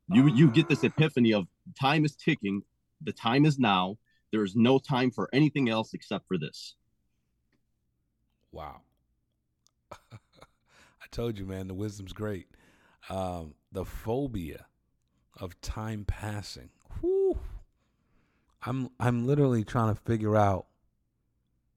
You, 0.09 0.29
you 0.29 0.51
get 0.51 0.69
this 0.69 0.85
epiphany 0.85 1.33
of 1.33 1.47
time 1.81 2.05
is 2.05 2.15
ticking. 2.17 2.63
The 3.03 3.13
time 3.13 3.47
is 3.47 3.59
now. 3.59 3.97
There 4.31 4.43
is 4.43 4.57
no 4.57 4.79
time 4.79 5.11
for 5.11 5.29
anything 5.33 5.69
else 5.69 5.95
except 5.95 6.27
for 6.29 6.37
this. 6.37 6.75
Wow. 8.53 8.83
I 9.93 11.07
told 11.11 11.39
you, 11.39 11.47
man, 11.47 11.69
the 11.69 11.75
wisdom's 11.75 12.13
great. 12.13 12.49
Um, 13.09 13.55
the 13.73 13.85
phobia 13.85 14.67
of 15.41 15.61
time 15.61 16.05
passing. 16.05 16.71
Whew. 17.01 17.39
I'm 18.63 18.91
I'm 18.99 19.27
literally 19.27 19.65
trying 19.65 19.95
to 19.95 20.01
figure 20.01 20.37
out 20.37 20.67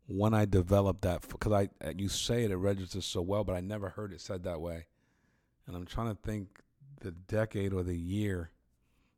when 0.07 0.33
I 0.33 0.45
developed 0.45 1.01
that 1.01 1.27
because 1.27 1.51
I 1.51 1.69
you 1.97 2.07
say 2.07 2.43
it 2.43 2.51
it 2.51 2.55
registers 2.57 3.05
so 3.05 3.21
well, 3.21 3.43
but 3.43 3.55
I 3.55 3.59
never 3.59 3.89
heard 3.89 4.13
it 4.13 4.21
said 4.21 4.43
that 4.43 4.61
way, 4.61 4.85
and 5.65 5.75
I'm 5.75 5.85
trying 5.85 6.15
to 6.15 6.21
think 6.21 6.61
the 6.99 7.11
decade 7.11 7.73
or 7.73 7.83
the 7.83 7.97
year. 7.97 8.51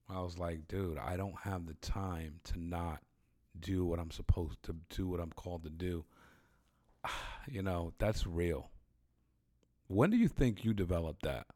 I 0.10 0.22
was 0.22 0.38
like, 0.38 0.68
dude, 0.68 0.98
I 0.98 1.18
don't 1.18 1.40
have 1.44 1.66
the 1.66 1.76
time 1.76 2.40
to 2.46 2.60
not 2.60 3.00
do 3.60 3.86
what 3.86 4.00
I'm 4.00 4.12
supposed 4.12 4.62
to 4.64 4.76
do, 4.90 5.08
what 5.08 5.20
I'm 5.20 5.32
called 5.32 5.64
to 5.64 5.70
do. 5.70 6.06
You 7.48 7.64
know, 7.64 7.94
that's 7.98 8.28
real. 8.28 8.70
When 9.88 10.12
do 10.12 10.18
you 10.18 10.28
think 10.28 10.64
you 10.64 10.72
developed 10.72 11.24
that? 11.24 11.48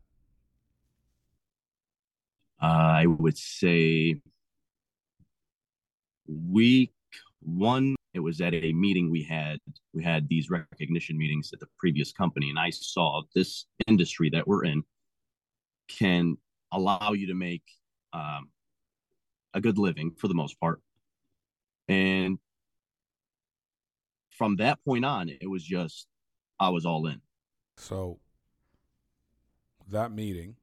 Uh, 2.59 2.65
I 2.65 3.05
would 3.05 3.37
say 3.37 4.15
week 6.25 6.93
one. 7.41 7.95
It 8.15 8.21
was 8.21 8.41
at 8.41 8.55
a 8.55 8.73
meeting 8.73 9.11
we 9.11 9.21
had. 9.21 9.59
We 9.93 10.03
had 10.03 10.27
these 10.29 10.49
recognition 10.49 11.15
meetings 11.15 11.51
at 11.53 11.59
the 11.59 11.67
previous 11.77 12.11
company, 12.11 12.49
and 12.49 12.57
I 12.57 12.71
saw 12.71 13.21
this 13.35 13.65
industry 13.85 14.31
that 14.31 14.47
we're 14.47 14.65
in 14.65 14.83
can 15.87 16.37
allow 16.71 17.11
you 17.13 17.27
to 17.27 17.33
make 17.33 17.63
um, 18.13 18.49
a 19.53 19.61
good 19.61 19.77
living 19.77 20.11
for 20.11 20.27
the 20.27 20.33
most 20.33 20.59
part. 20.59 20.81
And 21.87 22.39
from 24.29 24.55
that 24.57 24.83
point 24.83 25.05
on, 25.05 25.29
it 25.29 25.49
was 25.49 25.63
just 25.63 26.07
I 26.59 26.69
was 26.69 26.85
all 26.85 27.07
in. 27.07 27.21
So 27.77 28.19
that 29.89 30.11
meeting, 30.11 30.55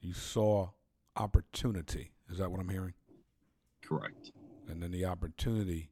you 0.00 0.12
saw 0.12 0.70
opportunity. 1.16 2.12
Is 2.30 2.38
that 2.38 2.50
what 2.50 2.60
I'm 2.60 2.68
hearing? 2.68 2.94
Correct. 3.82 4.32
and 4.68 4.82
then 4.82 4.90
the 4.90 5.04
opportunity 5.04 5.90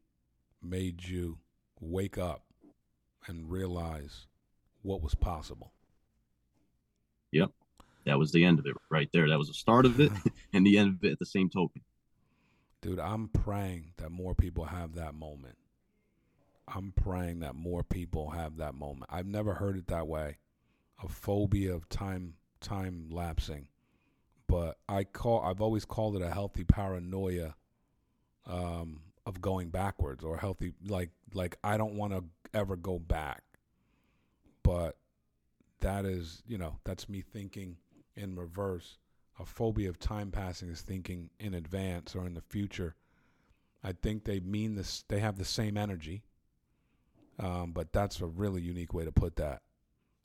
made 0.60 1.06
you 1.06 1.38
wake 1.80 2.18
up 2.18 2.42
and 3.26 3.50
realize 3.50 4.26
what 4.82 5.00
was 5.00 5.14
possible. 5.14 5.72
Yep. 7.32 7.50
That 8.06 8.18
was 8.18 8.32
the 8.32 8.44
end 8.44 8.58
of 8.58 8.66
it 8.66 8.74
right 8.90 9.08
there. 9.12 9.28
That 9.28 9.38
was 9.38 9.48
the 9.48 9.54
start 9.54 9.86
of 9.86 10.00
it 10.00 10.12
and 10.52 10.66
the 10.66 10.78
end 10.78 10.96
of 10.96 11.04
it 11.04 11.12
at 11.12 11.18
the 11.18 11.26
same 11.26 11.48
token. 11.48 11.82
Dude, 12.82 13.00
I'm 13.00 13.28
praying 13.28 13.92
that 13.96 14.10
more 14.10 14.34
people 14.34 14.66
have 14.66 14.94
that 14.96 15.14
moment. 15.14 15.56
I'm 16.68 16.92
praying 16.92 17.40
that 17.40 17.54
more 17.54 17.82
people 17.82 18.30
have 18.30 18.58
that 18.58 18.74
moment. 18.74 19.10
I've 19.10 19.26
never 19.26 19.54
heard 19.54 19.76
it 19.76 19.86
that 19.88 20.06
way. 20.06 20.38
A 21.02 21.08
phobia 21.08 21.74
of 21.74 21.88
time 21.88 22.34
time 22.60 23.08
lapsing. 23.10 23.68
But 24.46 24.78
I 24.88 25.04
call 25.04 25.42
I've 25.42 25.60
always 25.60 25.84
called 25.84 26.16
it 26.16 26.22
a 26.22 26.30
healthy 26.30 26.64
paranoia 26.64 27.54
um, 28.46 29.00
of 29.26 29.40
going 29.40 29.70
backwards 29.70 30.22
or 30.22 30.36
healthy 30.36 30.72
like 30.86 31.10
like 31.32 31.56
I 31.64 31.76
don't 31.76 31.94
want 31.94 32.12
to 32.12 32.24
ever 32.52 32.76
go 32.76 32.98
back. 32.98 33.42
But 34.62 34.96
that 35.80 36.06
is, 36.06 36.42
you 36.46 36.56
know, 36.56 36.78
that's 36.84 37.08
me 37.08 37.22
thinking 37.22 37.76
in 38.16 38.36
reverse. 38.36 38.98
A 39.38 39.44
phobia 39.44 39.88
of 39.88 39.98
time 39.98 40.30
passing 40.30 40.68
is 40.68 40.80
thinking 40.80 41.30
in 41.40 41.54
advance 41.54 42.14
or 42.14 42.26
in 42.26 42.34
the 42.34 42.40
future. 42.40 42.94
I 43.82 43.92
think 43.92 44.24
they 44.24 44.40
mean 44.40 44.76
this 44.76 45.04
they 45.08 45.20
have 45.20 45.38
the 45.38 45.44
same 45.44 45.76
energy. 45.76 46.22
Um, 47.38 47.72
but 47.72 47.92
that's 47.92 48.20
a 48.20 48.26
really 48.26 48.62
unique 48.62 48.94
way 48.94 49.04
to 49.04 49.12
put 49.12 49.36
that. 49.36 49.62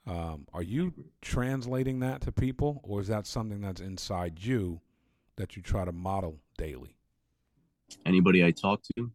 Um, 0.05 0.47
are 0.53 0.63
you 0.63 0.93
translating 1.21 1.99
that 1.99 2.21
to 2.21 2.31
people, 2.31 2.81
or 2.83 3.01
is 3.01 3.07
that 3.07 3.27
something 3.27 3.61
that's 3.61 3.81
inside 3.81 4.43
you 4.43 4.81
that 5.35 5.55
you 5.55 5.61
try 5.61 5.85
to 5.85 5.91
model 5.91 6.39
daily? 6.57 6.95
Anybody 8.05 8.45
I 8.45 8.51
talk 8.51 8.81
to, 8.95 9.11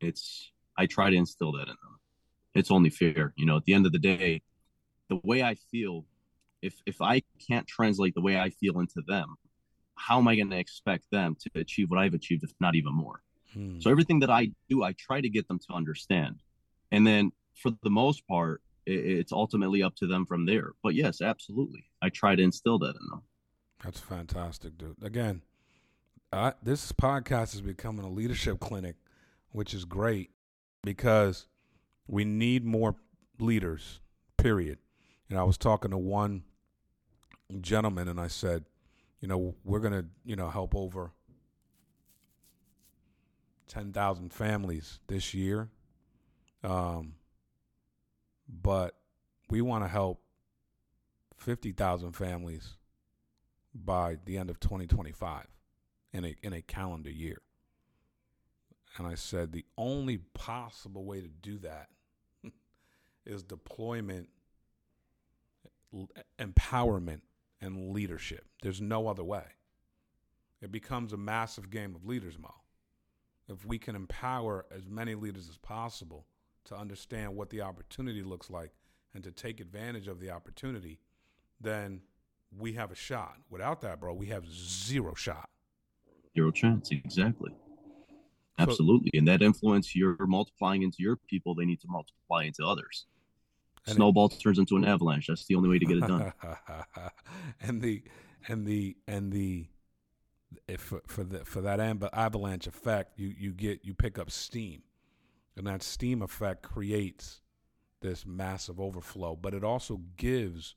it's 0.00 0.52
I 0.76 0.86
try 0.86 1.10
to 1.10 1.16
instill 1.16 1.52
that 1.52 1.62
in 1.62 1.68
them. 1.68 1.98
It's 2.54 2.70
only 2.70 2.90
fair, 2.90 3.32
you 3.36 3.46
know. 3.46 3.56
At 3.56 3.64
the 3.64 3.74
end 3.74 3.86
of 3.86 3.92
the 3.92 3.98
day, 3.98 4.42
the 5.08 5.20
way 5.22 5.42
I 5.42 5.54
feel, 5.54 6.04
if 6.62 6.74
if 6.86 7.00
I 7.00 7.22
can't 7.46 7.66
translate 7.66 8.14
the 8.14 8.20
way 8.20 8.38
I 8.38 8.50
feel 8.50 8.80
into 8.80 9.02
them, 9.06 9.36
how 9.96 10.18
am 10.18 10.28
I 10.28 10.36
going 10.36 10.50
to 10.50 10.58
expect 10.58 11.04
them 11.10 11.36
to 11.40 11.60
achieve 11.60 11.90
what 11.90 11.98
I've 11.98 12.14
achieved, 12.14 12.44
if 12.44 12.52
not 12.60 12.74
even 12.74 12.94
more? 12.94 13.22
Hmm. 13.52 13.80
So 13.80 13.90
everything 13.90 14.20
that 14.20 14.30
I 14.30 14.50
do, 14.68 14.82
I 14.82 14.92
try 14.92 15.20
to 15.20 15.28
get 15.28 15.48
them 15.48 15.58
to 15.68 15.74
understand, 15.74 16.40
and 16.90 17.06
then 17.06 17.32
for 17.54 17.72
the 17.82 17.90
most 17.90 18.26
part, 18.26 18.62
it's 18.86 19.32
ultimately 19.32 19.82
up 19.82 19.96
to 19.96 20.06
them 20.06 20.26
from 20.26 20.46
there. 20.46 20.72
But 20.82 20.94
yes, 20.94 21.20
absolutely, 21.20 21.84
I 22.02 22.08
try 22.08 22.36
to 22.36 22.42
instill 22.42 22.78
that 22.80 22.96
in 23.00 23.08
them. 23.10 23.22
That's 23.82 24.00
fantastic, 24.00 24.78
dude. 24.78 25.02
Again, 25.02 25.42
I, 26.32 26.54
this 26.62 26.92
podcast 26.92 27.54
is 27.54 27.60
becoming 27.60 28.04
a 28.04 28.10
leadership 28.10 28.60
clinic, 28.60 28.96
which 29.50 29.74
is 29.74 29.84
great 29.84 30.30
because 30.82 31.46
we 32.06 32.24
need 32.24 32.64
more 32.64 32.96
leaders. 33.38 34.00
Period. 34.36 34.78
And 35.28 35.38
I 35.38 35.42
was 35.42 35.58
talking 35.58 35.90
to 35.90 35.98
one 35.98 36.44
gentleman, 37.60 38.08
and 38.08 38.20
I 38.20 38.28
said, 38.28 38.64
you 39.20 39.28
know, 39.28 39.54
we're 39.64 39.80
gonna, 39.80 40.04
you 40.24 40.36
know, 40.36 40.50
help 40.50 40.74
over 40.74 41.12
ten 43.66 43.92
thousand 43.92 44.32
families 44.32 45.00
this 45.08 45.34
year. 45.34 45.68
Um, 46.62 47.14
but 48.48 48.96
we 49.48 49.60
want 49.60 49.84
to 49.84 49.88
help 49.88 50.20
50,000 51.36 52.12
families 52.12 52.76
by 53.74 54.18
the 54.24 54.38
end 54.38 54.50
of 54.50 54.58
2025 54.60 55.46
in 56.12 56.24
a 56.24 56.34
in 56.42 56.52
a 56.52 56.62
calendar 56.62 57.10
year. 57.10 57.42
And 58.96 59.06
I 59.06 59.14
said 59.14 59.52
the 59.52 59.66
only 59.76 60.18
possible 60.18 61.04
way 61.04 61.20
to 61.20 61.28
do 61.28 61.58
that 61.58 61.88
is 63.26 63.42
deployment 63.42 64.28
empowerment 66.38 67.20
and 67.60 67.92
leadership. 67.92 68.44
There's 68.62 68.80
no 68.80 69.08
other 69.08 69.24
way. 69.24 69.44
It 70.60 70.72
becomes 70.72 71.12
a 71.12 71.16
massive 71.16 71.70
game 71.70 71.94
of 71.94 72.04
leaders, 72.06 72.38
Mo. 72.38 72.54
If 73.48 73.64
we 73.64 73.78
can 73.78 73.94
empower 73.94 74.66
as 74.74 74.88
many 74.88 75.14
leaders 75.14 75.48
as 75.48 75.56
possible 75.56 76.26
to 76.64 76.76
understand 76.76 77.36
what 77.36 77.50
the 77.50 77.60
opportunity 77.60 78.22
looks 78.22 78.50
like 78.50 78.72
and 79.14 79.22
to 79.24 79.30
take 79.30 79.60
advantage 79.60 80.08
of 80.08 80.20
the 80.20 80.30
opportunity, 80.30 80.98
then 81.60 82.00
we 82.58 82.72
have 82.72 82.90
a 82.90 82.96
shot. 82.96 83.36
Without 83.50 83.80
that, 83.82 84.00
bro, 84.00 84.14
we 84.14 84.26
have 84.26 84.50
zero 84.50 85.14
shot. 85.14 85.48
Zero 86.34 86.50
chance, 86.50 86.90
exactly. 86.90 87.52
Absolutely. 88.58 89.10
So, 89.14 89.18
and 89.18 89.28
that 89.28 89.42
influence 89.42 89.94
you're 89.94 90.16
multiplying 90.26 90.82
into 90.82 90.96
your 91.00 91.16
people, 91.16 91.54
they 91.54 91.64
need 91.64 91.80
to 91.80 91.88
multiply 91.88 92.44
into 92.44 92.64
others. 92.64 93.06
Snowball 93.86 94.26
it, 94.26 94.40
turns 94.40 94.58
into 94.58 94.76
an 94.76 94.84
avalanche. 94.84 95.26
That's 95.28 95.46
the 95.46 95.54
only 95.54 95.68
way 95.68 95.78
to 95.78 95.84
get 95.86 95.98
it 95.98 96.06
done. 96.06 96.32
and 97.60 97.80
the 97.80 98.02
and 98.48 98.66
the 98.66 98.96
and 99.06 99.32
the 99.32 99.66
if 100.68 100.92
for 101.06 101.24
the 101.24 101.44
for 101.44 101.60
that 101.62 101.80
avalanche 102.12 102.66
effect, 102.66 103.18
you 103.18 103.34
you 103.38 103.52
get 103.52 103.84
you 103.84 103.94
pick 103.94 104.18
up 104.18 104.30
steam. 104.30 104.82
And 105.56 105.66
that 105.66 105.82
steam 105.82 106.20
effect 106.20 106.62
creates 106.62 107.40
this 108.02 108.26
massive 108.26 108.78
overflow, 108.78 109.36
but 109.36 109.54
it 109.54 109.64
also 109.64 110.02
gives 110.16 110.74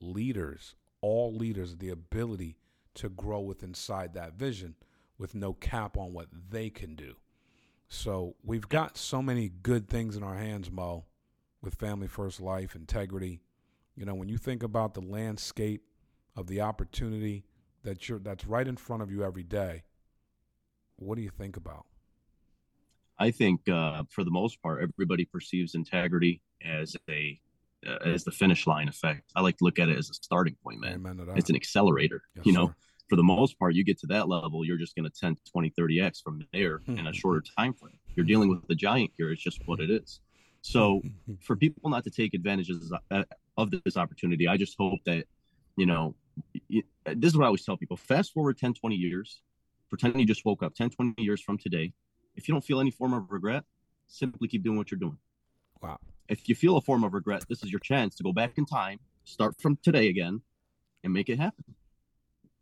leaders, 0.00 0.76
all 1.00 1.34
leaders, 1.34 1.76
the 1.76 1.88
ability 1.88 2.56
to 2.94 3.08
grow 3.08 3.40
with 3.40 3.62
inside 3.62 4.14
that 4.14 4.34
vision 4.34 4.76
with 5.18 5.34
no 5.34 5.52
cap 5.52 5.96
on 5.96 6.12
what 6.12 6.28
they 6.50 6.70
can 6.70 6.94
do. 6.94 7.16
So 7.88 8.36
we've 8.42 8.68
got 8.68 8.96
so 8.96 9.20
many 9.20 9.48
good 9.48 9.88
things 9.88 10.16
in 10.16 10.22
our 10.22 10.36
hands, 10.36 10.70
Mo, 10.70 11.04
with 11.62 11.74
Family 11.76 12.08
First 12.08 12.40
Life, 12.40 12.74
integrity. 12.74 13.40
You 13.96 14.04
know, 14.04 14.14
when 14.14 14.28
you 14.28 14.36
think 14.36 14.62
about 14.62 14.94
the 14.94 15.00
landscape 15.00 15.82
of 16.36 16.46
the 16.46 16.60
opportunity 16.60 17.44
that 17.84 18.08
you're 18.08 18.18
that's 18.18 18.46
right 18.46 18.66
in 18.66 18.76
front 18.76 19.02
of 19.02 19.10
you 19.10 19.24
every 19.24 19.42
day, 19.42 19.84
what 20.96 21.16
do 21.16 21.22
you 21.22 21.30
think 21.30 21.56
about? 21.56 21.86
I 23.18 23.30
think 23.30 23.68
uh, 23.68 24.02
for 24.10 24.24
the 24.24 24.30
most 24.30 24.60
part, 24.62 24.82
everybody 24.82 25.24
perceives 25.24 25.74
integrity 25.74 26.40
as 26.64 26.96
a 27.08 27.38
uh, 27.86 27.98
as 28.04 28.24
the 28.24 28.30
finish 28.30 28.66
line 28.66 28.88
effect. 28.88 29.30
I 29.36 29.40
like 29.40 29.58
to 29.58 29.64
look 29.64 29.78
at 29.78 29.88
it 29.88 29.98
as 29.98 30.10
a 30.10 30.14
starting 30.14 30.56
point, 30.62 30.80
man. 30.80 31.04
It's 31.36 31.50
an 31.50 31.56
accelerator. 31.56 32.22
Yes, 32.36 32.46
you 32.46 32.52
know, 32.52 32.68
sir. 32.68 32.74
for 33.08 33.16
the 33.16 33.22
most 33.22 33.58
part, 33.58 33.74
you 33.74 33.84
get 33.84 33.98
to 34.00 34.06
that 34.08 34.28
level, 34.28 34.64
you're 34.64 34.78
just 34.78 34.94
going 34.94 35.08
to 35.08 35.20
10, 35.20 35.36
20, 35.50 35.72
30x 35.78 36.22
from 36.22 36.46
there 36.52 36.80
in 36.86 37.06
a 37.06 37.12
shorter 37.12 37.42
time 37.58 37.74
frame. 37.74 37.98
You're 38.14 38.26
dealing 38.26 38.48
with 38.48 38.66
the 38.68 38.74
giant 38.74 39.10
here. 39.16 39.30
It's 39.30 39.42
just 39.42 39.60
what 39.66 39.80
it 39.80 39.90
is. 39.90 40.20
So 40.62 41.02
for 41.40 41.56
people 41.56 41.90
not 41.90 42.04
to 42.04 42.10
take 42.10 42.34
advantages 42.34 42.92
uh, 43.10 43.24
of 43.56 43.70
this 43.84 43.96
opportunity, 43.96 44.48
I 44.48 44.56
just 44.56 44.76
hope 44.78 45.00
that, 45.04 45.24
you 45.76 45.86
know, 45.86 46.14
this 46.70 47.32
is 47.32 47.36
what 47.36 47.44
I 47.44 47.46
always 47.46 47.64
tell 47.64 47.76
people 47.76 47.96
fast 47.96 48.32
forward 48.32 48.58
10, 48.58 48.74
20 48.74 48.96
years, 48.96 49.42
pretend 49.90 50.18
you 50.18 50.26
just 50.26 50.44
woke 50.44 50.62
up 50.62 50.74
10, 50.74 50.90
20 50.90 51.22
years 51.22 51.42
from 51.42 51.58
today 51.58 51.92
if 52.34 52.48
you 52.48 52.54
don't 52.54 52.64
feel 52.64 52.80
any 52.80 52.90
form 52.90 53.12
of 53.12 53.30
regret, 53.30 53.64
simply 54.08 54.48
keep 54.48 54.62
doing 54.62 54.76
what 54.76 54.90
you're 54.90 54.98
doing. 54.98 55.18
Wow. 55.80 55.98
If 56.28 56.48
you 56.48 56.54
feel 56.54 56.76
a 56.76 56.80
form 56.80 57.04
of 57.04 57.14
regret, 57.14 57.44
this 57.48 57.62
is 57.62 57.70
your 57.70 57.80
chance 57.80 58.14
to 58.16 58.22
go 58.22 58.32
back 58.32 58.56
in 58.56 58.64
time, 58.64 59.00
start 59.24 59.60
from 59.60 59.76
today 59.82 60.08
again, 60.08 60.40
and 61.04 61.12
make 61.12 61.28
it 61.28 61.38
happen. 61.38 61.64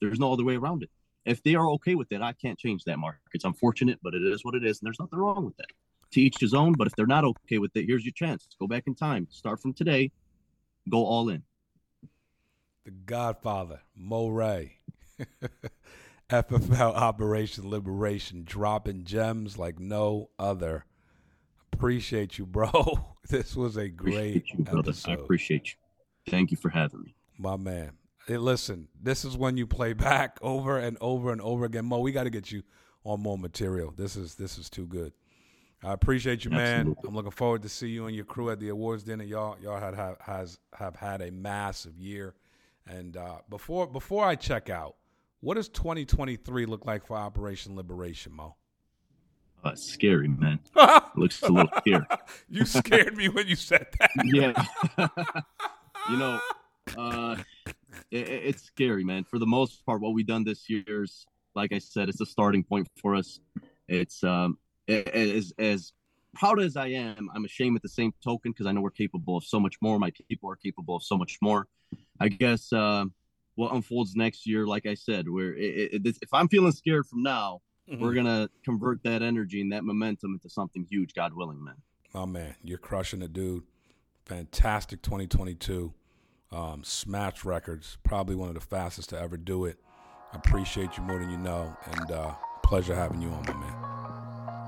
There's 0.01 0.19
no 0.19 0.33
other 0.33 0.45
way 0.45 0.57
around 0.57 0.83
it. 0.83 0.91
If 1.25 1.43
they 1.43 1.55
are 1.55 1.69
okay 1.73 1.95
with 1.95 2.11
it, 2.13 2.23
I 2.23 2.33
can't 2.33 2.59
change 2.59 2.85
that, 2.85 2.99
Mark. 2.99 3.19
It's 3.35 3.45
unfortunate, 3.45 3.99
but 4.03 4.15
it 4.15 4.23
is 4.23 4.45
what 4.45 4.55
it 4.55 4.65
is, 4.65 4.81
and 4.81 4.87
there's 4.87 4.99
nothing 4.99 5.19
wrong 5.19 5.45
with 5.45 5.57
that. 5.59 5.71
To 6.13 6.21
each 6.21 6.41
his 6.41 6.55
own, 6.55 6.73
but 6.73 6.87
if 6.87 6.97
they're 6.97 7.07
not 7.07 7.25
okay 7.25 7.59
with 7.59 7.77
it, 7.77 7.87
here's 7.87 8.05
your 8.05 8.13
chance. 8.13 8.49
Go 8.59 8.67
back 8.67 8.85
in 8.87 8.95
time, 8.95 9.29
start 9.31 9.61
from 9.61 9.73
today, 9.73 10.11
go 10.89 11.05
all 11.05 11.29
in. 11.29 11.43
The 12.85 12.91
Godfather, 12.91 13.83
Mo 13.95 14.29
Ray. 14.29 14.79
FFL 16.31 16.95
Operation 16.95 17.69
Liberation, 17.69 18.45
dropping 18.45 19.05
gems 19.05 19.59
like 19.59 19.81
no 19.81 20.31
other. 20.39 20.85
Appreciate 21.73 22.39
you, 22.39 22.47
bro. 22.47 22.71
This 23.29 23.55
was 23.55 23.77
a 23.77 23.89
great 23.89 24.45
you, 24.53 24.67
episode. 24.67 25.11
I 25.11 25.15
appreciate 25.15 25.69
you. 25.69 25.75
Thank 26.29 26.51
you 26.51 26.57
for 26.57 26.69
having 26.69 27.03
me. 27.03 27.15
My 27.39 27.57
man. 27.57 27.93
Hey, 28.27 28.39
listen, 28.39 28.89
this 29.01 29.25
is 29.25 29.37
when 29.37 29.57
you 29.57 29.69
play 29.69 29.93
back 29.93 30.39
over 30.43 30.79
and 30.79 30.97
over 31.01 31.31
and 31.31 31.41
over 31.41 31.65
again. 31.65 31.85
Mo, 31.85 32.01
we 32.01 32.11
got 32.11 32.25
to 32.25 32.31
get 32.31 32.51
you 32.51 32.65
on 33.05 33.21
more 33.21 33.39
material. 33.39 33.93
This 33.97 34.17
is 34.17 34.35
this 34.35 34.59
is 34.59 34.69
too 34.69 34.87
good. 34.87 35.13
I 35.83 35.93
appreciate 35.93 36.45
you, 36.45 36.51
man. 36.51 36.81
Absolutely. 36.81 37.09
I'm 37.09 37.15
looking 37.15 37.31
forward 37.31 37.63
to 37.63 37.69
see 37.69 37.89
you 37.89 38.07
and 38.07 38.15
your 38.15 38.27
crew 38.27 38.51
at 38.51 38.61
the 38.61 38.69
awards 38.69 39.03
dinner. 39.03 39.25
Y'all, 39.25 39.57
y'all 39.63 39.81
had 39.81 39.95
have, 39.95 40.17
has 40.21 40.59
have 40.75 40.97
had 40.97 41.23
a 41.23 41.31
massive 41.31 41.99
year. 41.99 42.35
And 42.87 43.17
uh, 43.17 43.39
before 43.49 43.87
before 43.87 44.25
I 44.25 44.35
check 44.35 44.69
out, 44.69 44.97
what 45.41 45.55
does 45.55 45.69
2023 45.71 46.67
look 46.67 46.85
like 46.85 47.07
for 47.07 47.17
Operation 47.17 47.77
Liberation, 47.77 48.33
Mo? 48.33 48.57
Uh, 49.65 49.75
scary, 49.75 50.29
man. 50.29 50.59
Looks 51.17 51.43
a 51.43 51.49
little 51.53 51.71
scary. 51.79 52.05
you 52.49 52.65
scared 52.65 53.17
me 53.17 53.29
when 53.29 53.47
you 53.47 53.57
said 53.57 53.87
that. 53.99 54.11
yeah. 54.25 55.09
you 56.11 56.17
know, 56.17 56.41
uh, 56.97 57.37
it, 58.11 58.29
it's 58.29 58.63
scary, 58.63 59.05
man. 59.05 59.25
For 59.25 59.39
the 59.39 59.47
most 59.47 59.85
part, 59.85 60.01
what 60.01 60.15
we've 60.15 60.27
done 60.27 60.45
this 60.45 60.69
year's, 60.69 61.27
like 61.55 61.73
I 61.73 61.79
said, 61.79 62.09
it's 62.09 62.21
a 62.21 62.27
starting 62.27 62.65
point 62.65 62.89
for 63.01 63.15
us. 63.15 63.41
it's 63.89 64.25
um 64.25 64.59
as 64.91 65.53
as 65.59 65.93
proud 66.35 66.61
as 66.61 66.77
I 66.77 66.89
am, 66.89 67.29
I'm 67.35 67.45
ashamed 67.45 67.77
at 67.77 67.83
the 67.83 67.89
same 67.89 68.13
token 68.23 68.53
because 68.53 68.67
I 68.67 68.73
know 68.73 68.81
we're 68.81 68.91
capable 68.91 69.37
of 69.37 69.45
so 69.45 69.61
much 69.61 69.77
more. 69.81 69.99
My 69.99 70.13
people 70.29 70.51
are 70.51 70.57
capable 70.57 70.97
of 70.97 71.03
so 71.03 71.17
much 71.17 71.39
more. 71.43 71.67
I 72.21 72.29
guess 72.29 72.73
uh, 72.73 73.07
what 73.55 73.73
unfolds 73.75 74.15
next 74.15 74.47
year, 74.47 74.67
like 74.67 74.87
I 74.87 74.95
said, 74.95 75.29
where 75.29 75.55
if 75.57 76.33
I'm 76.33 76.49
feeling 76.49 76.73
scared 76.73 77.07
from 77.07 77.23
now, 77.23 77.61
mm-hmm. 77.91 78.03
we're 78.03 78.15
gonna 78.15 78.49
convert 78.65 79.03
that 79.05 79.23
energy 79.23 79.61
and 79.61 79.73
that 79.73 79.85
momentum 79.85 80.35
into 80.35 80.49
something 80.49 80.87
huge, 80.89 81.15
God 81.15 81.35
willing, 81.35 81.63
man. 81.63 81.77
Oh 82.15 82.27
man, 82.27 82.57
you're 82.63 82.79
crushing 82.79 83.23
it, 83.23 83.33
dude. 83.33 83.65
Fantastic 84.25 85.03
2022. 85.03 85.93
Um, 86.53 86.83
smash 86.83 87.45
records, 87.45 87.99
probably 88.03 88.35
one 88.35 88.49
of 88.49 88.55
the 88.55 88.61
fastest 88.61 89.11
to 89.11 89.21
ever 89.21 89.37
do 89.37 89.67
it. 89.67 89.79
I 90.33 90.37
appreciate 90.37 90.97
you 90.97 91.05
more 91.05 91.19
than 91.19 91.31
you 91.31 91.39
know, 91.39 91.77
and 91.93 92.11
uh, 92.11 92.35
pleasure 92.63 92.95
having 92.95 93.23
you 93.23 93.29
on, 93.29 93.45
my 93.47 93.55
man. 93.55 93.80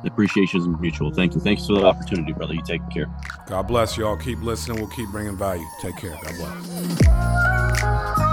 The 0.03 0.09
appreciation 0.09 0.61
is 0.61 0.69
mutual. 0.69 1.13
Thank 1.13 1.35
you. 1.35 1.41
Thanks 1.41 1.67
for 1.67 1.75
the 1.75 1.85
opportunity, 1.87 2.33
brother. 2.33 2.55
You 2.55 2.63
take 2.63 2.83
care. 2.91 3.07
God 3.47 3.63
bless 3.69 3.97
y'all. 3.97 4.17
Keep 4.17 4.43
listening. 4.43 4.79
We'll 4.79 4.91
keep 4.91 5.09
bringing 5.11 5.37
value. 5.37 5.67
Take 5.81 5.97
care. 5.97 6.17
God 6.23 6.37
bless. 6.37 8.32